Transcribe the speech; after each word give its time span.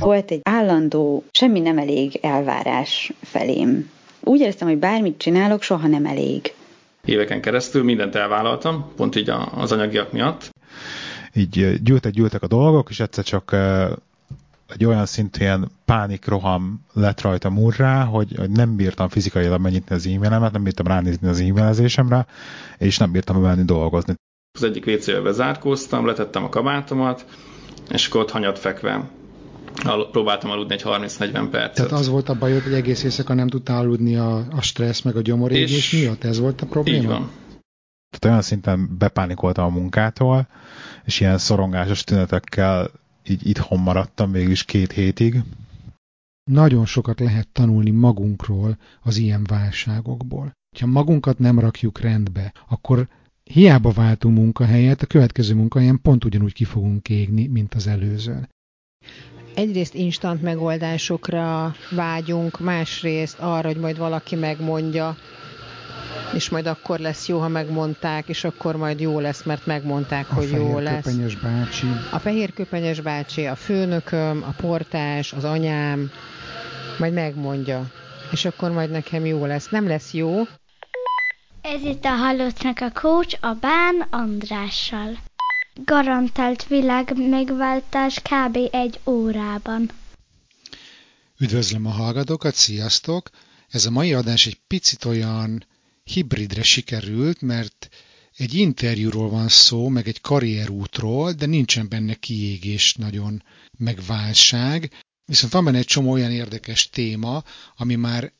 Volt 0.00 0.30
egy 0.30 0.40
állandó, 0.42 1.24
semmi 1.30 1.60
nem 1.60 1.78
elég 1.78 2.18
elvárás 2.22 3.12
felém. 3.20 3.90
Úgy 4.20 4.40
éreztem, 4.40 4.68
hogy 4.68 4.78
bármit 4.78 5.18
csinálok, 5.18 5.62
soha 5.62 5.86
nem 5.86 6.06
elég. 6.06 6.54
Éveken 7.04 7.40
keresztül 7.40 7.84
mindent 7.84 8.14
elvállaltam, 8.14 8.92
pont 8.96 9.16
így 9.16 9.30
az 9.54 9.72
anyagiak 9.72 10.12
miatt. 10.12 10.50
Így 11.34 11.82
gyűltek-gyűltek 11.82 12.42
a 12.42 12.46
dolgok, 12.46 12.90
és 12.90 13.00
egyszer 13.00 13.24
csak 13.24 13.56
egy 14.68 14.84
olyan 14.84 15.06
szintű 15.06 15.40
ilyen 15.40 15.70
pánikroham 15.84 16.84
lett 16.92 17.20
rajta 17.20 17.50
murrá, 17.50 18.04
hogy, 18.04 18.34
hogy 18.36 18.50
nem 18.50 18.76
bírtam 18.76 19.08
fizikailag 19.08 19.60
megnyitni 19.60 19.94
az 19.94 20.06
e-mailemet, 20.06 20.52
nem 20.52 20.62
bírtam 20.62 20.86
ránézni 20.86 21.28
az 21.28 21.40
e-mailezésemre, 21.40 22.26
és 22.78 22.98
nem 22.98 23.12
bírtam 23.12 23.40
menni 23.40 23.64
dolgozni. 23.64 24.14
Az 24.58 24.62
egyik 24.62 24.86
WC-be 24.86 25.20
bezárkóztam, 25.20 26.06
letettem 26.06 26.44
a 26.44 26.48
kabátomat, 26.48 27.26
és 27.90 28.06
akkor 28.06 28.20
ott 28.20 28.30
hanyat 28.30 28.58
fekve 28.58 29.08
al- 29.84 30.10
próbáltam 30.10 30.50
aludni 30.50 30.74
egy 30.74 30.82
30-40 30.84 31.48
percet. 31.50 31.74
Tehát 31.74 31.92
az 31.92 32.08
volt 32.08 32.28
a 32.28 32.34
bajod, 32.34 32.62
hogy 32.62 32.72
egész 32.72 33.02
éjszaka 33.02 33.34
nem 33.34 33.48
tudtál 33.48 33.78
aludni 33.78 34.16
a, 34.16 34.36
a 34.36 34.60
stressz 34.60 35.00
meg 35.02 35.16
a 35.16 35.20
gyomorégés 35.20 35.92
miatt? 35.92 36.24
Ez 36.24 36.38
volt 36.38 36.60
a 36.60 36.66
probléma? 36.66 36.98
Így 36.98 37.06
van. 37.06 37.30
Tehát 38.10 38.24
olyan 38.24 38.42
szinten 38.42 38.96
bepánikoltam 38.98 39.64
a 39.64 39.78
munkától, 39.78 40.48
és 41.04 41.20
ilyen 41.20 41.38
szorongásos 41.38 42.04
tünetekkel 42.04 42.90
így 43.28 43.46
itthon 43.48 43.78
maradtam 43.80 44.32
végül 44.32 44.54
két 44.64 44.92
hétig. 44.92 45.42
Nagyon 46.50 46.86
sokat 46.86 47.20
lehet 47.20 47.48
tanulni 47.48 47.90
magunkról 47.90 48.78
az 49.02 49.16
ilyen 49.16 49.44
válságokból. 49.44 50.52
Ha 50.80 50.86
magunkat 50.86 51.38
nem 51.38 51.58
rakjuk 51.58 52.00
rendbe, 52.00 52.52
akkor 52.68 53.08
hiába 53.44 53.90
váltunk 53.90 54.36
munkahelyet, 54.36 55.02
a 55.02 55.06
következő 55.06 55.54
munkahelyen 55.54 56.00
pont 56.02 56.24
ugyanúgy 56.24 56.52
ki 56.52 56.64
fogunk 56.64 57.08
égni, 57.08 57.46
mint 57.46 57.74
az 57.74 57.86
előzőn. 57.86 58.48
Egyrészt 59.56 59.94
instant 59.94 60.42
megoldásokra 60.42 61.74
vágyunk, 61.90 62.60
másrészt 62.60 63.38
arra, 63.38 63.66
hogy 63.66 63.76
majd 63.76 63.98
valaki 63.98 64.34
megmondja, 64.34 65.16
és 66.34 66.48
majd 66.48 66.66
akkor 66.66 66.98
lesz 66.98 67.28
jó, 67.28 67.38
ha 67.38 67.48
megmondták, 67.48 68.28
és 68.28 68.44
akkor 68.44 68.76
majd 68.76 69.00
jó 69.00 69.20
lesz, 69.20 69.42
mert 69.42 69.66
megmondták, 69.66 70.30
a 70.30 70.34
hogy 70.34 70.50
jó 70.50 70.78
lesz. 70.78 71.04
köpenyes 71.04 71.36
bácsi. 71.36 71.86
A 72.12 72.18
fehér 72.18 72.52
köpenyes 72.52 73.00
bácsi, 73.00 73.46
a 73.46 73.54
főnököm, 73.54 74.44
a 74.48 74.52
portás, 74.62 75.32
az 75.32 75.44
anyám, 75.44 76.10
majd 76.98 77.12
megmondja, 77.12 77.90
és 78.30 78.44
akkor 78.44 78.70
majd 78.70 78.90
nekem 78.90 79.26
jó 79.26 79.44
lesz. 79.44 79.68
Nem 79.68 79.86
lesz 79.86 80.12
jó. 80.12 80.42
Ez 81.60 81.82
itt 81.82 82.04
a 82.04 82.08
Halottnak 82.08 82.80
a 82.80 82.90
coach 83.00 83.36
a 83.40 83.52
Bán 83.60 84.06
Andrással. 84.10 85.16
Garantált 85.84 86.66
világ 86.66 87.28
megváltás 87.28 88.20
kb. 88.20 88.58
egy 88.70 89.00
órában. 89.06 89.90
Üdvözlöm 91.38 91.86
a 91.86 91.90
hallgatókat, 91.90 92.54
sziasztok! 92.54 93.30
Ez 93.68 93.86
a 93.86 93.90
mai 93.90 94.12
adás 94.14 94.46
egy 94.46 94.60
picit 94.66 95.04
olyan 95.04 95.66
hibridre 96.04 96.62
sikerült, 96.62 97.40
mert 97.40 97.88
egy 98.36 98.54
interjúról 98.54 99.28
van 99.28 99.48
szó, 99.48 99.88
meg 99.88 100.08
egy 100.08 100.20
karrierútról, 100.20 101.32
de 101.32 101.46
nincsen 101.46 101.88
benne 101.88 102.14
kiégés 102.14 102.94
nagyon, 102.94 103.42
meg 103.78 103.98
válság. 104.06 104.92
Viszont 105.24 105.52
van 105.52 105.64
benne 105.64 105.78
egy 105.78 105.84
csomó 105.84 106.10
olyan 106.10 106.30
érdekes 106.30 106.88
téma, 106.88 107.42
ami 107.76 107.94
már 107.94 108.32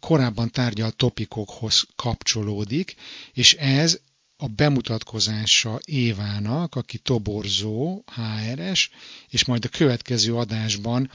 korábban 0.00 0.50
tárgyalt 0.50 0.96
topikokhoz 0.96 1.84
kapcsolódik, 1.96 2.94
és 3.32 3.54
ez 3.54 4.00
a 4.40 4.46
bemutatkozása 4.48 5.80
Évának, 5.84 6.74
aki 6.74 6.98
toborzó, 6.98 8.04
HRS, 8.14 8.90
és 9.28 9.44
majd 9.44 9.64
a 9.64 9.68
következő 9.68 10.36
adásban 10.36 11.10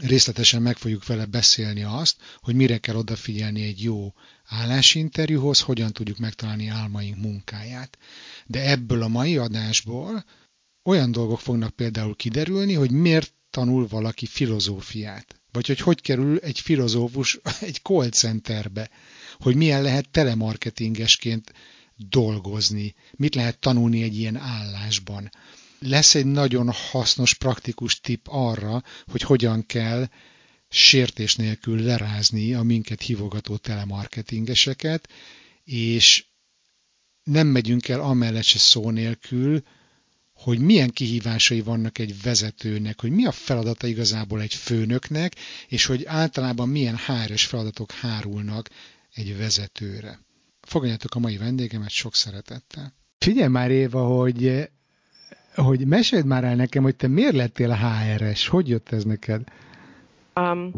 részletesen 0.00 0.62
meg 0.62 0.76
fogjuk 0.76 1.06
vele 1.06 1.24
beszélni 1.24 1.82
azt, 1.82 2.16
hogy 2.40 2.54
mire 2.54 2.78
kell 2.78 2.96
odafigyelni 2.96 3.62
egy 3.62 3.82
jó 3.82 4.12
állásinterjúhoz, 4.44 5.60
hogyan 5.60 5.92
tudjuk 5.92 6.18
megtalálni 6.18 6.66
álmaink 6.66 7.16
munkáját. 7.16 7.98
De 8.46 8.70
ebből 8.70 9.02
a 9.02 9.08
mai 9.08 9.36
adásból 9.36 10.24
olyan 10.82 11.12
dolgok 11.12 11.40
fognak 11.40 11.70
például 11.70 12.16
kiderülni, 12.16 12.74
hogy 12.74 12.90
miért 12.90 13.32
tanul 13.50 13.86
valaki 13.86 14.26
filozófiát, 14.26 15.40
vagy 15.52 15.66
hogy 15.66 15.80
hogy 15.80 16.00
kerül 16.00 16.38
egy 16.38 16.60
filozófus 16.60 17.38
egy 17.60 17.80
call 17.82 18.08
centerbe, 18.08 18.90
hogy 19.38 19.54
milyen 19.54 19.82
lehet 19.82 20.08
telemarketingesként 20.08 21.52
dolgozni, 22.08 22.94
mit 23.12 23.34
lehet 23.34 23.58
tanulni 23.58 24.02
egy 24.02 24.18
ilyen 24.18 24.36
állásban. 24.36 25.30
Lesz 25.78 26.14
egy 26.14 26.26
nagyon 26.26 26.70
hasznos, 26.90 27.34
praktikus 27.34 28.00
tip 28.00 28.26
arra, 28.28 28.82
hogy 29.06 29.22
hogyan 29.22 29.66
kell 29.66 30.08
sértés 30.68 31.36
nélkül 31.36 31.82
lerázni 31.82 32.54
a 32.54 32.62
minket 32.62 33.00
hívogató 33.00 33.56
telemarketingeseket, 33.56 35.08
és 35.64 36.24
nem 37.22 37.46
megyünk 37.46 37.88
el 37.88 38.00
amellett 38.00 38.44
se 38.44 38.58
szó 38.58 38.90
nélkül, 38.90 39.62
hogy 40.32 40.58
milyen 40.58 40.90
kihívásai 40.90 41.60
vannak 41.60 41.98
egy 41.98 42.22
vezetőnek, 42.22 43.00
hogy 43.00 43.10
mi 43.10 43.24
a 43.24 43.32
feladata 43.32 43.86
igazából 43.86 44.40
egy 44.40 44.54
főnöknek, 44.54 45.36
és 45.68 45.84
hogy 45.84 46.04
általában 46.04 46.68
milyen 46.68 46.96
háres 46.96 47.44
feladatok 47.44 47.92
hárulnak 47.92 48.70
egy 49.14 49.36
vezetőre. 49.36 50.20
Fogadjátok 50.66 51.14
a 51.14 51.18
mai 51.18 51.36
vendégemet 51.36 51.90
sok 51.90 52.14
szeretettel. 52.14 52.92
Figyelj 53.18 53.48
már 53.48 53.70
Éva, 53.70 54.04
hogy, 54.04 54.68
hogy 55.54 55.86
meséld 55.86 56.26
már 56.26 56.44
el 56.44 56.54
nekem, 56.54 56.82
hogy 56.82 56.96
te 56.96 57.08
miért 57.08 57.34
lettél 57.34 57.70
a 57.70 57.76
HRS? 57.76 58.48
Hogy 58.48 58.68
jött 58.68 58.92
ez 58.92 59.04
neked? 59.04 59.42
Um, 60.34 60.72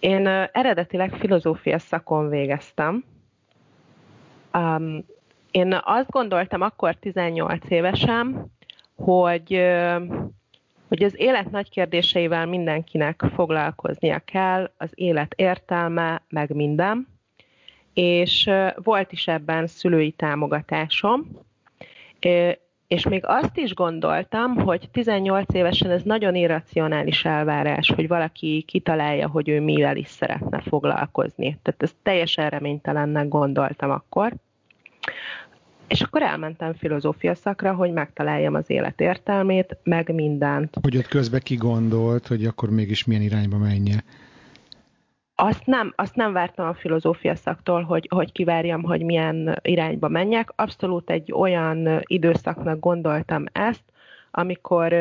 én 0.00 0.26
uh, 0.26 0.48
eredetileg 0.52 1.14
filozófia 1.14 1.78
szakon 1.78 2.28
végeztem. 2.28 3.04
Um, 4.54 5.04
én 5.50 5.80
azt 5.84 6.10
gondoltam 6.10 6.60
akkor 6.60 6.94
18 6.94 7.70
évesen, 7.70 8.52
hogy, 8.94 9.54
uh, 9.54 10.02
hogy 10.88 11.02
az 11.02 11.14
élet 11.16 11.50
nagy 11.50 11.70
kérdéseivel 11.70 12.46
mindenkinek 12.46 13.22
foglalkoznia 13.34 14.18
kell, 14.18 14.70
az 14.76 14.90
élet 14.94 15.32
értelme, 15.36 16.22
meg 16.28 16.54
minden 16.54 17.17
és 17.92 18.50
volt 18.76 19.12
is 19.12 19.26
ebben 19.26 19.66
szülői 19.66 20.10
támogatásom, 20.10 21.28
és 22.88 23.06
még 23.08 23.22
azt 23.26 23.56
is 23.56 23.74
gondoltam, 23.74 24.54
hogy 24.54 24.88
18 24.92 25.54
évesen 25.54 25.90
ez 25.90 26.02
nagyon 26.02 26.34
irracionális 26.34 27.24
elvárás, 27.24 27.90
hogy 27.90 28.08
valaki 28.08 28.64
kitalálja, 28.66 29.28
hogy 29.28 29.48
ő 29.48 29.60
mivel 29.60 29.96
is 29.96 30.08
szeretne 30.08 30.60
foglalkozni. 30.60 31.58
Tehát 31.62 31.82
ezt 31.82 31.96
teljesen 32.02 32.48
reménytelennek 32.48 33.28
gondoltam 33.28 33.90
akkor. 33.90 34.32
És 35.88 36.00
akkor 36.00 36.22
elmentem 36.22 36.74
filozófia 36.74 37.34
szakra, 37.34 37.74
hogy 37.74 37.92
megtaláljam 37.92 38.54
az 38.54 38.70
élet 38.70 39.00
értelmét, 39.00 39.76
meg 39.82 40.14
mindent. 40.14 40.76
Hogy 40.82 40.96
ott 40.96 41.08
közben 41.08 41.40
ki 41.44 41.56
gondolt, 41.56 42.26
hogy 42.26 42.44
akkor 42.44 42.70
mégis 42.70 43.04
milyen 43.04 43.22
irányba 43.22 43.58
menje? 43.58 44.04
Azt 45.40 45.66
nem, 45.66 45.92
azt 45.96 46.14
nem 46.14 46.32
vártam 46.32 46.68
a 46.68 46.74
filozófia 46.74 47.34
szaktól, 47.34 47.82
hogy, 47.82 48.06
hogy 48.10 48.32
kivárjam, 48.32 48.82
hogy 48.82 49.02
milyen 49.02 49.58
irányba 49.62 50.08
menjek. 50.08 50.52
Abszolút 50.56 51.10
egy 51.10 51.32
olyan 51.32 52.02
időszaknak 52.02 52.80
gondoltam 52.80 53.44
ezt, 53.52 53.82
amikor, 54.30 54.92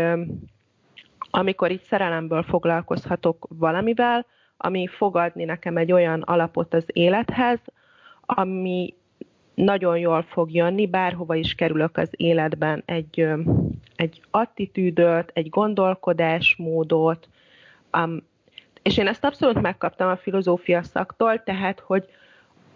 amikor 1.29 1.71
így 1.71 1.81
szerelemből 1.81 2.43
foglalkozhatok 2.43 3.47
valamivel, 3.49 4.25
ami 4.57 4.87
fogadni 4.87 5.43
nekem 5.43 5.77
egy 5.77 5.91
olyan 5.91 6.21
alapot 6.21 6.73
az 6.73 6.85
élethez, 6.87 7.59
ami 8.21 8.93
nagyon 9.55 9.97
jól 9.97 10.21
fog 10.21 10.51
jönni, 10.51 10.87
bárhova 10.87 11.35
is 11.35 11.55
kerülök 11.55 11.97
az 11.97 12.09
életben, 12.11 12.83
egy, 12.85 13.27
egy 13.95 14.21
attitűdöt, 14.31 15.31
egy 15.33 15.49
gondolkodásmódot, 15.49 17.27
és 18.87 18.97
én 18.97 19.07
ezt 19.07 19.25
abszolút 19.25 19.61
megkaptam 19.61 20.09
a 20.09 20.17
filozófia 20.17 20.83
szaktól, 20.83 21.43
tehát, 21.43 21.79
hogy 21.79 22.05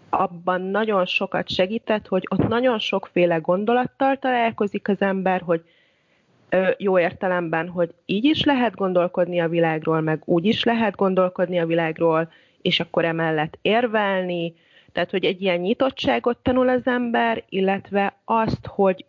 abban 0.08 0.60
nagyon 0.60 1.06
sokat 1.06 1.50
segített, 1.50 2.06
hogy 2.06 2.26
ott 2.30 2.48
nagyon 2.48 2.78
sokféle 2.78 3.36
gondolattal 3.36 4.16
találkozik 4.16 4.88
az 4.88 5.00
ember, 5.00 5.40
hogy 5.40 5.62
jó 6.76 6.98
értelemben, 6.98 7.68
hogy 7.68 7.94
így 8.04 8.24
is 8.24 8.44
lehet 8.44 8.74
gondolkodni 8.74 9.40
a 9.40 9.48
világról, 9.48 10.00
meg 10.00 10.22
úgy 10.24 10.44
is 10.44 10.64
lehet 10.64 10.96
gondolkodni 10.96 11.58
a 11.58 11.66
világról, 11.66 12.32
és 12.62 12.80
akkor 12.80 13.04
emellett 13.04 13.58
érvelni, 13.62 14.54
tehát, 14.92 15.10
hogy 15.10 15.24
egy 15.24 15.42
ilyen 15.42 15.58
nyitottságot 15.58 16.38
tanul 16.38 16.68
az 16.68 16.86
ember, 16.86 17.44
illetve 17.48 18.16
azt, 18.24 18.66
hogy 18.66 19.04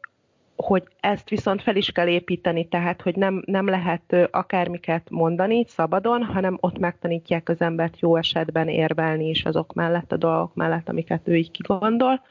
hogy 0.56 0.84
ezt 1.00 1.30
viszont 1.30 1.62
fel 1.62 1.76
is 1.76 1.92
kell 1.92 2.08
építeni, 2.08 2.68
tehát 2.68 3.02
hogy 3.02 3.16
nem, 3.16 3.44
nem 3.46 3.68
lehet 3.68 4.30
akármiket 4.32 5.10
mondani 5.10 5.66
szabadon, 5.68 6.24
hanem 6.24 6.58
ott 6.60 6.78
megtanítják 6.78 7.50
az 7.50 7.62
embert 7.62 8.00
jó 8.00 8.16
esetben 8.16 8.68
érvelni 8.68 9.30
is 9.30 9.44
azok 9.44 9.74
mellett, 9.74 10.12
a 10.12 10.18
dolgok 10.18 10.56
mellett, 10.56 10.90
amiket 10.90 11.28
ő 11.28 11.36
így 11.36 11.52
kigondol. 11.52 12.22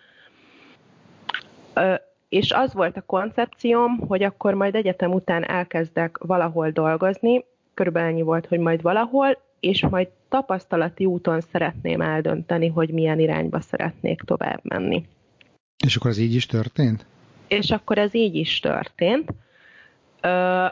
és 2.29 2.51
az 2.51 2.75
volt 2.75 2.97
a 2.97 3.03
koncepcióm, 3.03 3.99
hogy 3.99 4.23
akkor 4.23 4.55
majd 4.55 4.75
egyetem 4.75 5.13
után 5.13 5.45
elkezdek 5.45 6.19
valahol 6.19 6.71
dolgozni, 6.71 7.45
körülbelül 7.75 8.09
ennyi 8.09 8.23
volt, 8.23 8.47
hogy 8.47 8.59
majd 8.59 8.83
valahol, 8.83 9.39
és 9.61 9.87
majd 9.91 10.09
tapasztalati 10.29 11.05
úton 11.07 11.41
szeretném 11.41 12.01
eldönteni, 12.01 12.69
hogy 12.69 12.91
milyen 12.91 13.19
irányba 13.19 13.61
szeretnék 13.61 14.21
tovább 14.21 14.61
menni. 14.63 15.05
És 15.85 15.97
akkor 15.97 16.11
ez 16.11 16.19
így 16.19 16.35
is 16.35 16.47
történt? 16.47 17.07
És 17.53 17.71
akkor 17.71 17.99
ez 17.99 18.15
így 18.15 18.35
is 18.35 18.61
történt. 18.61 19.31
Ö, 20.21 20.67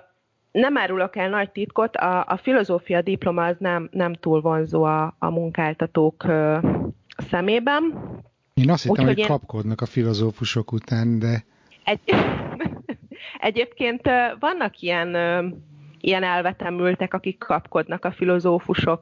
nem 0.53 0.77
árulok 0.77 1.17
el 1.17 1.29
nagy 1.29 1.50
titkot, 1.50 1.97
a, 1.97 2.25
a 2.29 2.37
filozófia 2.37 3.03
diploma 3.03 3.44
az 3.44 3.56
nem, 3.59 3.88
nem 3.93 4.15
túl 4.15 4.41
vonzó 4.41 4.82
a, 4.82 5.15
a 5.19 5.31
munkáltatók 5.31 6.25
ö, 6.25 6.59
szemében. 7.31 7.94
Én 8.55 8.71
azt 8.71 8.82
hittem, 8.82 9.05
hogy 9.06 9.19
én... 9.19 9.27
kapkodnak 9.27 9.81
a 9.81 9.87
filozófusok 9.87 10.73
után, 10.73 11.19
de... 11.19 11.44
Egy... 11.85 12.00
Egyébként 13.38 14.03
vannak 14.38 14.81
ilyen, 14.81 15.09
ilyen 16.00 16.23
elvetemültek, 16.23 17.15
akik 17.15 17.38
kapkodnak 17.38 18.05
a 18.05 18.11
filozófusok 18.11 19.00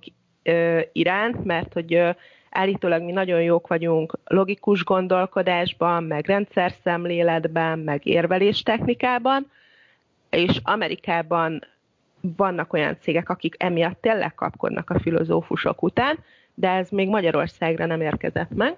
iránt, 0.93 1.45
mert 1.45 1.73
hogy 1.73 2.17
állítólag 2.59 3.03
mi 3.03 3.13
nagyon 3.13 3.43
jók 3.43 3.67
vagyunk 3.67 4.19
logikus 4.25 4.85
gondolkodásban, 4.85 6.05
meg 6.05 6.27
rendszer 6.27 6.75
szemléletben, 6.83 7.79
meg 7.79 8.07
érvelés 8.07 8.63
technikában, 8.63 9.51
és 10.31 10.61
Amerikában 10.63 11.65
vannak 12.21 12.73
olyan 12.73 12.97
cégek, 13.01 13.29
akik 13.29 13.55
emiatt 13.59 14.01
tényleg 14.01 14.35
kapkodnak 14.35 14.91
a 14.91 14.99
filozófusok 15.01 15.83
után, 15.83 16.19
de 16.55 16.71
ez 16.71 16.91
még 16.91 17.09
Magyarországra 17.09 17.87
nem 17.87 18.01
érkezett 18.01 18.51
meg. 18.55 18.77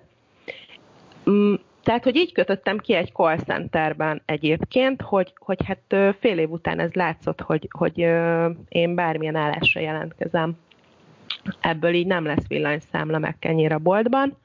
Mm, 1.30 1.54
tehát, 1.82 2.04
hogy 2.04 2.16
így 2.16 2.32
kötöttem 2.32 2.78
ki 2.78 2.94
egy 2.94 3.12
call 3.12 3.38
centerben 3.38 4.22
egyébként, 4.24 5.02
hogy, 5.02 5.32
hogy 5.38 5.58
hát 5.66 6.14
fél 6.18 6.38
év 6.38 6.50
után 6.50 6.78
ez 6.78 6.92
látszott, 6.92 7.40
hogy, 7.40 7.68
hogy 7.70 7.98
én 8.68 8.94
bármilyen 8.94 9.36
állásra 9.36 9.80
jelentkezem. 9.80 10.56
Ebből 11.60 11.94
így 11.94 12.06
nem 12.06 12.24
lesz 12.24 12.46
villanyszámla 12.48 13.18
meg 13.18 13.38
kenyér 13.38 13.72
a 13.72 13.78
boltban. 13.78 14.36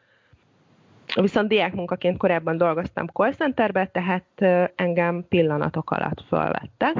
Viszont 1.21 1.47
diákmunkaként 1.47 2.18
korábban 2.18 2.57
dolgoztam 2.57 3.07
call 3.07 3.33
centerbe, 3.33 3.86
tehát 3.86 4.42
engem 4.75 5.25
pillanatok 5.30 5.92
alatt 5.92 6.24
fölvettek. 6.27 6.94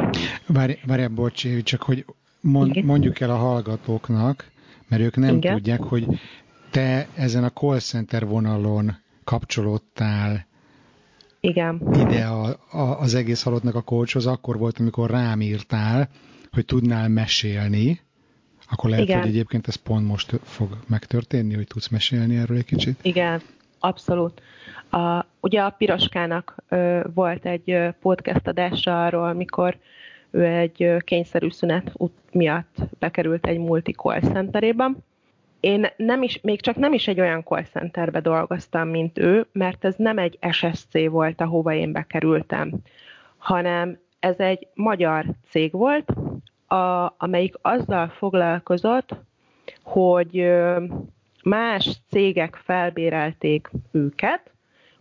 Várj, 0.48 0.74
várj 0.86 1.06
bocs, 1.06 1.64
csak 1.64 1.82
hogy 1.82 2.06
mond, 2.42 2.84
mondjuk 2.84 3.20
el 3.20 3.30
a 3.30 3.36
hallgatóknak, 3.36 4.52
mert 4.88 5.02
ők 5.02 5.16
nem 5.16 5.36
Igen. 5.36 5.54
tudják, 5.56 5.82
hogy 5.82 6.08
te 6.72 7.08
ezen 7.16 7.44
a 7.44 7.50
call 7.50 7.80
center 7.80 8.26
vonalon 8.26 8.96
kapcsolódtál 9.24 10.46
Igen. 11.40 11.82
ide 11.94 12.26
a, 12.26 12.58
a, 12.72 13.00
az 13.00 13.14
egész 13.14 13.44
halottnak 13.44 13.76
a 13.76 13.82
coachhoz, 13.82 14.26
akkor 14.26 14.58
volt, 14.58 14.80
amikor 14.80 15.10
rám 15.10 15.42
írtál, 15.42 16.10
hogy 16.52 16.66
tudnál 16.66 17.10
mesélni, 17.10 18.00
akkor 18.70 18.90
lehet, 18.90 19.06
Igen. 19.06 19.20
hogy 19.20 19.30
egyébként 19.30 19.68
ez 19.68 19.76
pont 19.76 20.08
most 20.08 20.40
fog 20.44 20.78
megtörténni, 20.88 21.54
hogy 21.54 21.68
tudsz 21.68 21.88
mesélni 21.88 22.38
erről 22.38 22.58
egy 22.58 22.66
kicsit? 22.66 23.00
Igen, 23.02 23.42
abszolút. 23.80 24.42
A, 24.90 25.26
ugye 25.40 25.62
a 25.62 25.70
Piroskának 25.70 26.56
ö, 26.70 27.00
volt 27.14 27.46
egy 27.46 27.78
podcast 28.02 28.48
adása 28.48 29.06
arról, 29.06 29.34
mikor 29.34 29.78
ő 30.32 30.46
egy 30.46 30.94
kényszerű 31.00 31.50
szünet 31.50 31.92
miatt 32.32 32.76
bekerült 33.00 33.46
egy 33.46 33.58
multi 33.58 33.92
call 33.92 34.20
centerében, 34.20 35.04
én 35.66 35.88
nem 35.98 36.24
is, 36.24 36.40
még 36.42 36.62
csak 36.62 36.76
nem 36.76 36.94
is 36.94 37.08
egy 37.08 37.20
olyan 37.20 37.44
call 37.44 37.64
centerbe 37.64 38.20
dolgoztam, 38.20 38.90
mint 38.90 39.18
ő, 39.18 39.48
mert 39.52 39.86
ez 39.86 39.96
nem 39.98 40.18
egy 40.18 40.40
SSC 40.52 41.08
volt, 41.10 41.42
ahova 41.42 41.74
én 41.74 41.92
bekerültem, 41.92 42.74
hanem 43.38 44.00
ez 44.20 44.38
egy 44.38 44.68
magyar 44.74 45.26
cég 45.50 45.72
volt, 45.72 46.14
a, 46.68 47.14
amelyik 47.18 47.56
azzal 47.62 48.08
foglalkozott, 48.08 49.16
hogy 49.84 50.52
más 51.44 51.98
cégek 52.10 52.62
felbérelték 52.64 53.70
őket, 53.92 54.52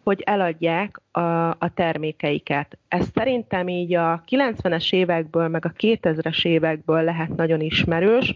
hogy 0.02 0.22
eladják 0.26 1.00
a, 1.10 1.20
a 1.48 1.70
termékeiket. 1.74 2.78
Ez 2.88 3.06
szerintem 3.14 3.68
így 3.68 3.94
a 3.94 4.22
90-es 4.30 4.92
évekből, 4.92 5.48
meg 5.48 5.64
a 5.64 5.72
2000-es 5.72 6.44
évekből 6.44 7.02
lehet 7.02 7.36
nagyon 7.36 7.60
ismerős, 7.60 8.34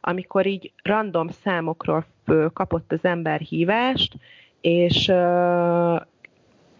amikor 0.00 0.46
így 0.46 0.72
random 0.82 1.28
számokról 1.28 2.04
kapott 2.52 2.92
az 2.92 3.04
ember 3.04 3.40
hívást, 3.40 4.14
és 4.60 5.12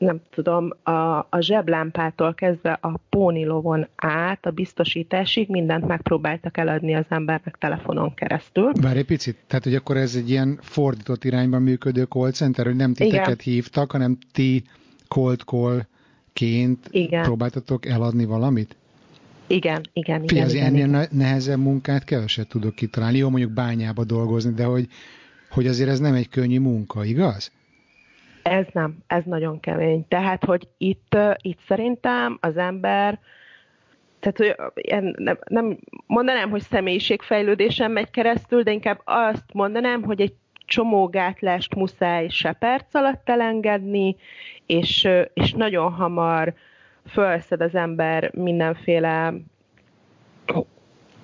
nem 0.01 0.21
tudom, 0.31 0.71
a, 0.83 1.19
a 1.19 1.41
zseblámpától 1.41 2.35
kezdve 2.35 2.79
a 2.81 3.01
pónilovon 3.09 3.87
át, 3.97 4.47
a 4.47 4.51
biztosításig 4.51 5.49
mindent 5.49 5.87
megpróbáltak 5.87 6.57
eladni 6.57 6.95
az 6.95 7.05
embernek 7.09 7.57
telefonon 7.59 8.15
keresztül. 8.15 8.73
Várj 8.81 8.99
egy 8.99 9.05
picit, 9.05 9.37
tehát 9.47 9.65
hogy 9.65 9.75
akkor 9.75 9.97
ez 9.97 10.15
egy 10.15 10.31
ilyen 10.31 10.59
fordított 10.63 11.25
irányban 11.25 11.63
működő 11.63 12.05
call 12.05 12.31
center, 12.31 12.67
hogy 12.67 12.77
nem 12.77 12.95
titeket 12.95 13.43
Igen. 13.43 13.55
hívtak, 13.55 13.93
hanem 13.93 14.19
ti 14.33 14.63
cold 15.09 15.41
call-ként 15.41 16.89
Igen. 16.91 17.23
próbáltatok 17.23 17.87
eladni 17.87 18.25
valamit? 18.25 18.77
Igen, 19.47 19.81
igen, 19.93 20.27
Fia, 20.27 20.39
igen. 20.39 20.51
igen, 20.51 20.67
ennél 20.67 20.87
igen. 20.87 21.09
nehezebb 21.11 21.59
munkát 21.59 22.05
keveset 22.05 22.49
tudok 22.49 22.75
kitalálni. 22.75 23.19
Jó, 23.19 23.29
mondjuk 23.29 23.53
bányába 23.53 24.05
dolgozni, 24.05 24.53
de 24.53 24.65
hogy, 24.65 24.89
hogy 25.51 25.67
azért 25.67 25.91
ez 25.91 25.99
nem 25.99 26.15
egy 26.15 26.29
könnyű 26.29 26.59
munka, 26.59 27.05
igaz? 27.05 27.53
Ez 28.51 28.67
nem, 28.73 28.97
ez 29.07 29.25
nagyon 29.25 29.61
kemény. 29.61 30.09
Tehát, 30.09 30.45
hogy 30.45 30.69
itt, 30.79 31.17
itt 31.37 31.59
szerintem 31.67 32.39
az 32.41 32.57
ember, 32.57 33.19
tehát, 34.21 34.37
hogy 34.37 34.55
nem, 35.17 35.39
nem 35.49 35.79
mondanám, 36.07 36.51
hogy 36.51 36.61
személyiségfejlődésen 36.61 37.91
megy 37.91 38.11
keresztül, 38.11 38.63
de 38.63 38.73
inkább 38.73 39.01
azt 39.05 39.45
mondanám, 39.53 40.03
hogy 40.03 40.21
egy 40.21 40.35
csomó 40.67 41.07
gátlást 41.07 41.75
muszáj 41.75 42.29
se 42.29 42.53
perc 42.53 42.95
alatt 42.95 43.29
elengedni, 43.29 44.17
és, 44.67 45.09
és 45.35 45.53
nagyon 45.53 45.93
hamar 45.93 46.55
felszed 47.07 47.61
az 47.61 47.75
ember 47.75 48.31
mindenféle 48.35 49.35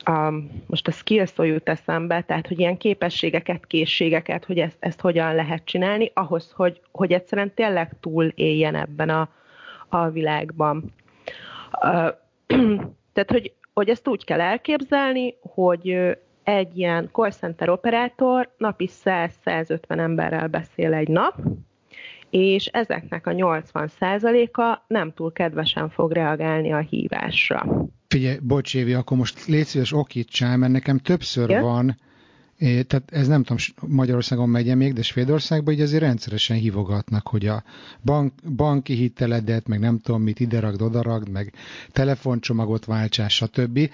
a, 0.08 0.32
most 0.66 0.88
a 0.88 0.90
skill 0.90 1.24
szó 1.24 1.42
jut 1.42 1.68
eszembe, 1.68 2.22
tehát 2.22 2.46
hogy 2.46 2.58
ilyen 2.58 2.76
képességeket, 2.76 3.66
készségeket, 3.66 4.44
hogy 4.44 4.58
ezt, 4.58 4.76
ezt 4.78 5.00
hogyan 5.00 5.34
lehet 5.34 5.64
csinálni, 5.64 6.10
ahhoz, 6.14 6.52
hogy, 6.56 6.80
hogy 6.92 7.12
egyszerűen 7.12 7.54
tényleg 7.54 7.92
túl 8.00 8.24
éljen 8.34 8.74
ebben 8.74 9.08
a, 9.08 9.28
a 9.88 10.08
világban. 10.08 10.94
Tehát, 13.12 13.30
hogy, 13.30 13.52
hogy 13.74 13.88
ezt 13.88 14.08
úgy 14.08 14.24
kell 14.24 14.40
elképzelni, 14.40 15.34
hogy 15.40 16.16
egy 16.42 16.78
ilyen 16.78 17.08
call 17.12 17.30
center 17.30 17.68
operátor 17.68 18.54
napi 18.56 18.88
100-150 19.04 19.98
emberrel 19.98 20.46
beszél 20.46 20.94
egy 20.94 21.08
nap, 21.08 21.34
és 22.30 22.66
ezeknek 22.66 23.26
a 23.26 23.30
80%-a 23.30 24.84
nem 24.86 25.12
túl 25.12 25.32
kedvesen 25.32 25.90
fog 25.90 26.12
reagálni 26.12 26.72
a 26.72 26.78
hívásra. 26.78 27.88
Figyelj, 28.08 28.38
bocs 28.42 28.74
Évi, 28.74 28.92
akkor 28.94 29.16
most 29.16 29.46
légy 29.46 29.64
szíves 29.64 29.92
okítsál, 29.92 30.56
mert 30.56 30.72
nekem 30.72 30.98
többször 30.98 31.50
ja? 31.50 31.62
van, 31.62 31.96
é, 32.58 32.82
tehát 32.82 33.10
ez 33.12 33.28
nem 33.28 33.42
tudom, 33.42 33.62
Magyarországon 33.96 34.48
megy 34.48 34.76
még, 34.76 34.92
de 34.92 35.02
Svédországban 35.02 35.74
így 35.74 35.80
azért 35.80 36.02
rendszeresen 36.02 36.56
hívogatnak, 36.56 37.26
hogy 37.26 37.46
a 37.46 37.62
bank, 38.02 38.32
banki 38.56 38.94
hiteledet, 38.94 39.66
meg 39.66 39.78
nem 39.78 39.98
tudom 39.98 40.22
mit, 40.22 40.40
ide 40.40 40.60
ragd, 40.60 40.82
oda 40.82 41.02
ragd, 41.02 41.28
meg 41.28 41.52
telefoncsomagot 41.92 42.84
váltsás, 42.84 43.34
stb. 43.34 43.90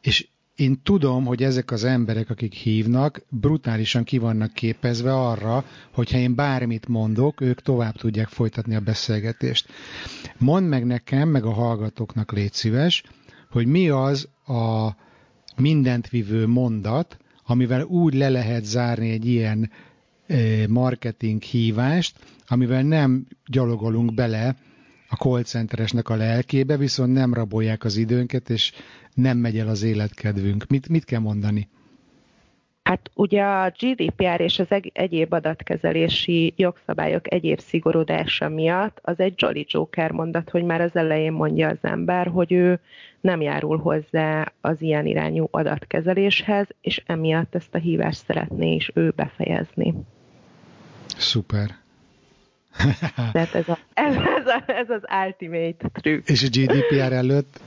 És 0.00 0.28
én 0.60 0.80
tudom, 0.82 1.24
hogy 1.24 1.42
ezek 1.42 1.70
az 1.70 1.84
emberek, 1.84 2.30
akik 2.30 2.52
hívnak, 2.52 3.20
brutálisan 3.28 4.04
ki 4.04 4.18
vannak 4.18 4.52
képezve 4.52 5.14
arra, 5.14 5.64
hogyha 5.90 6.18
én 6.18 6.34
bármit 6.34 6.88
mondok, 6.88 7.40
ők 7.40 7.60
tovább 7.60 7.96
tudják 7.96 8.28
folytatni 8.28 8.74
a 8.74 8.80
beszélgetést. 8.80 9.68
Mondd 10.38 10.66
meg 10.66 10.86
nekem, 10.86 11.28
meg 11.28 11.44
a 11.44 11.52
hallgatóknak 11.52 12.32
légy 12.32 12.52
szíves, 12.52 13.02
hogy 13.50 13.66
mi 13.66 13.88
az 13.88 14.28
a 14.46 14.96
mindent 15.56 16.08
vívő 16.08 16.46
mondat, 16.46 17.16
amivel 17.46 17.82
úgy 17.82 18.14
le 18.14 18.28
lehet 18.28 18.64
zárni 18.64 19.10
egy 19.10 19.26
ilyen 19.26 19.70
eh, 20.26 20.66
marketing 20.66 21.42
hívást, 21.42 22.18
amivel 22.46 22.82
nem 22.82 23.26
gyalogolunk 23.46 24.14
bele 24.14 24.56
a 25.10 25.16
call 25.16 25.42
centeresnek 25.42 26.08
a 26.08 26.16
lelkébe, 26.16 26.76
viszont 26.76 27.12
nem 27.12 27.34
rabolják 27.34 27.84
az 27.84 27.96
időnket, 27.96 28.50
és 28.50 28.72
nem 29.14 29.38
megy 29.38 29.58
el 29.58 29.68
az 29.68 29.82
életkedvünk. 29.82 30.66
Mit, 30.68 30.88
mit 30.88 31.04
kell 31.04 31.20
mondani? 31.20 31.68
Hát 32.82 33.10
ugye 33.14 33.42
a 33.42 33.72
GDPR 33.78 34.40
és 34.40 34.58
az 34.58 34.66
egyéb 34.92 35.32
adatkezelési 35.32 36.52
jogszabályok 36.56 37.32
egyéb 37.32 37.60
szigorodása 37.60 38.48
miatt 38.48 38.98
az 39.02 39.20
egy 39.20 39.34
Jolly 39.36 39.66
Joker 39.68 40.10
mondat, 40.10 40.50
hogy 40.50 40.64
már 40.64 40.80
az 40.80 40.96
elején 40.96 41.32
mondja 41.32 41.68
az 41.68 41.78
ember, 41.80 42.26
hogy 42.26 42.52
ő 42.52 42.80
nem 43.20 43.40
járul 43.40 43.78
hozzá 43.78 44.52
az 44.60 44.82
ilyen 44.82 45.06
irányú 45.06 45.48
adatkezeléshez, 45.50 46.68
és 46.80 47.02
emiatt 47.06 47.54
ezt 47.54 47.74
a 47.74 47.78
hívást 47.78 48.24
szeretné 48.24 48.74
is 48.74 48.90
ő 48.94 49.12
befejezni. 49.16 49.94
Szuper. 51.16 51.70
Tehát 53.32 53.54
ez, 53.54 53.68
a, 53.68 53.78
ez, 53.94 54.14
ez, 54.14 54.46
a, 54.46 54.62
ez 54.66 54.90
az 54.90 55.02
ultimate 55.24 55.88
trükk. 55.92 56.28
És 56.28 56.42
a 56.42 56.48
GDPR 56.48 57.12
előtt? 57.12 57.60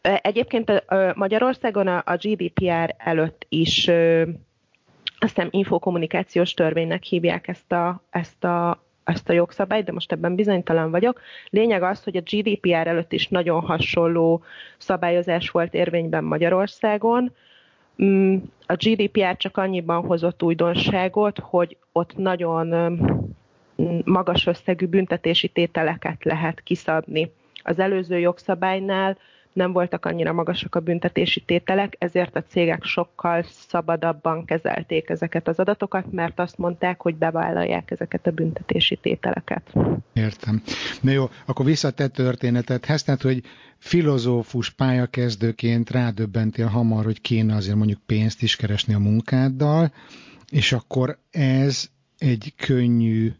Egyébként 0.00 0.84
Magyarországon 1.14 1.86
a 1.86 2.16
GDPR 2.16 2.94
előtt 2.98 3.46
is 3.48 3.90
azt 5.18 5.34
hiszem 5.34 5.48
infokommunikációs 5.50 6.54
törvénynek 6.54 7.02
hívják 7.02 7.48
ezt 7.48 7.72
a, 7.72 8.02
ezt 8.10 8.44
a 8.44 8.84
ezt 9.06 9.28
a 9.28 9.32
jogszabályt, 9.32 9.84
de 9.84 9.92
most 9.92 10.12
ebben 10.12 10.34
bizonytalan 10.34 10.90
vagyok. 10.90 11.20
Lényeg 11.50 11.82
az, 11.82 12.02
hogy 12.02 12.16
a 12.16 12.20
GDPR 12.20 12.86
előtt 12.86 13.12
is 13.12 13.28
nagyon 13.28 13.60
hasonló 13.60 14.42
szabályozás 14.78 15.50
volt 15.50 15.74
érvényben 15.74 16.24
Magyarországon. 16.24 17.32
Mm, 18.02 18.36
a 18.66 18.74
GDPR 18.74 19.36
csak 19.36 19.56
annyiban 19.56 20.04
hozott 20.04 20.42
újdonságot, 20.42 21.38
hogy 21.38 21.76
ott 21.92 22.16
nagyon 22.16 22.74
magas 24.04 24.46
összegű 24.46 24.86
büntetési 24.86 25.48
tételeket 25.48 26.24
lehet 26.24 26.60
kiszabni. 26.60 27.30
Az 27.62 27.78
előző 27.78 28.18
jogszabálynál 28.18 29.18
nem 29.56 29.72
voltak 29.72 30.04
annyira 30.04 30.32
magasak 30.32 30.74
a 30.74 30.80
büntetési 30.80 31.40
tételek, 31.40 31.96
ezért 31.98 32.36
a 32.36 32.42
cégek 32.42 32.84
sokkal 32.84 33.44
szabadabban 33.48 34.44
kezelték 34.44 35.08
ezeket 35.08 35.48
az 35.48 35.58
adatokat, 35.58 36.12
mert 36.12 36.40
azt 36.40 36.58
mondták, 36.58 37.00
hogy 37.00 37.14
bevállalják 37.14 37.90
ezeket 37.90 38.26
a 38.26 38.30
büntetési 38.30 38.96
tételeket. 38.96 39.72
Értem. 40.12 40.62
Na 41.00 41.10
jó, 41.10 41.24
akkor 41.46 41.64
vissza 41.64 41.90
te 41.90 42.08
történetedhez, 42.08 43.02
tehát, 43.02 43.22
hogy 43.22 43.42
filozófus 43.78 44.70
pályakezdőként 44.70 45.90
rádöbbentél 45.90 46.66
hamar, 46.66 47.04
hogy 47.04 47.20
kéne 47.20 47.54
azért 47.54 47.76
mondjuk 47.76 48.00
pénzt 48.06 48.42
is 48.42 48.56
keresni 48.56 48.94
a 48.94 48.98
munkáddal, 48.98 49.92
és 50.50 50.72
akkor 50.72 51.18
ez 51.30 51.88
egy 52.18 52.52
könnyű 52.56 53.32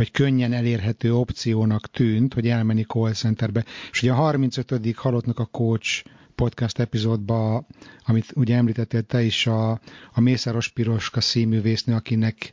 vagy 0.00 0.10
könnyen 0.10 0.52
elérhető 0.52 1.14
opciónak 1.14 1.90
tűnt, 1.90 2.34
hogy 2.34 2.48
elmenni 2.48 2.82
call 2.82 3.12
centerbe. 3.12 3.64
És 3.90 4.02
ugye 4.02 4.12
a 4.12 4.14
35. 4.14 4.94
halottnak 4.96 5.38
a 5.38 5.44
coach 5.44 6.04
podcast 6.34 6.78
epizódba, 6.78 7.66
amit 8.04 8.32
ugye 8.34 8.56
említettél 8.56 9.02
te 9.02 9.22
is, 9.22 9.46
a, 9.46 9.70
a 10.12 10.20
Mészáros 10.20 10.68
Piroska 10.68 11.20
színművésznő, 11.20 11.94
akinek 11.94 12.52